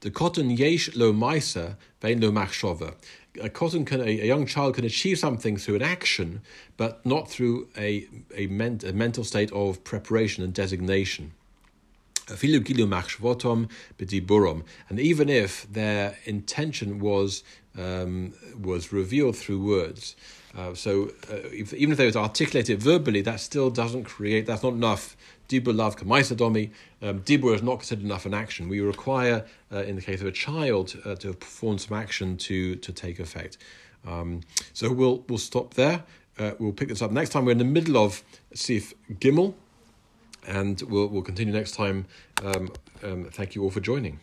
The 0.05 0.11
cotton 0.11 0.51
yesh 0.51 0.95
lo 0.95 1.11
maisa 1.11 1.77
vein 1.99 2.21
lo 2.21 2.29
machshova. 2.29 2.93
A 3.41 3.49
cotton 3.49 3.85
can 3.85 4.01
a, 4.01 4.03
a, 4.03 4.27
young 4.27 4.45
child 4.45 4.75
can 4.75 4.85
achieve 4.85 5.17
something 5.17 5.57
through 5.57 5.77
an 5.77 5.81
action, 5.81 6.43
but 6.77 7.03
not 7.03 7.27
through 7.27 7.69
a 7.75 8.07
a, 8.35 8.45
ment, 8.45 8.83
a 8.83 8.93
mental 8.93 9.23
state 9.23 9.51
of 9.51 9.83
preparation 9.83 10.43
and 10.43 10.53
designation. 10.53 11.31
And 12.29 12.43
even 14.99 15.29
if 15.29 15.73
their 15.73 16.17
intention 16.25 16.99
was 16.99 17.43
um, 17.75 18.33
was 18.61 18.93
revealed 18.93 19.35
through 19.35 19.65
words, 19.65 20.15
uh, 20.55 20.73
so 20.73 21.11
uh, 21.31 21.37
if, 21.51 21.73
even 21.73 21.91
if 21.91 21.97
they 21.97 22.05
was 22.05 22.15
articulated 22.15 22.81
verbally, 22.81 23.21
that 23.21 23.39
still 23.39 23.69
doesn't 23.69 24.03
create. 24.05 24.45
That's 24.45 24.63
not 24.63 24.73
enough. 24.73 25.17
Dibur 25.47 25.75
lav 25.75 25.95
kamaisadomi. 25.95 26.71
Um, 27.01 27.21
dibur 27.21 27.55
is 27.55 27.61
not 27.61 27.79
considered 27.79 28.05
enough 28.05 28.25
an 28.25 28.33
action. 28.33 28.67
We 28.69 28.79
require, 28.79 29.45
uh, 29.71 29.83
in 29.83 29.95
the 29.95 30.01
case 30.01 30.21
of 30.21 30.27
a 30.27 30.31
child, 30.31 30.95
uh, 31.05 31.15
to 31.15 31.33
perform 31.33 31.77
some 31.77 31.97
action 31.97 32.37
to 32.37 32.75
to 32.75 32.91
take 32.91 33.19
effect. 33.19 33.57
Um, 34.05 34.41
so 34.73 34.91
we'll 34.91 35.23
we'll 35.27 35.37
stop 35.37 35.73
there. 35.75 36.03
Uh, 36.37 36.51
we'll 36.59 36.73
pick 36.73 36.89
this 36.89 37.01
up 37.01 37.11
next 37.11 37.29
time. 37.29 37.45
We're 37.45 37.53
in 37.53 37.59
the 37.59 37.63
middle 37.63 37.97
of 37.97 38.23
Sif 38.53 38.93
Gimel 39.09 39.53
and 40.47 40.81
we'll, 40.83 41.07
we'll 41.07 41.21
continue 41.21 41.53
next 41.53 41.73
time. 41.73 42.05
Um, 42.43 42.71
um, 43.03 43.25
thank 43.25 43.55
you 43.55 43.63
all 43.63 43.71
for 43.71 43.79
joining. 43.79 44.19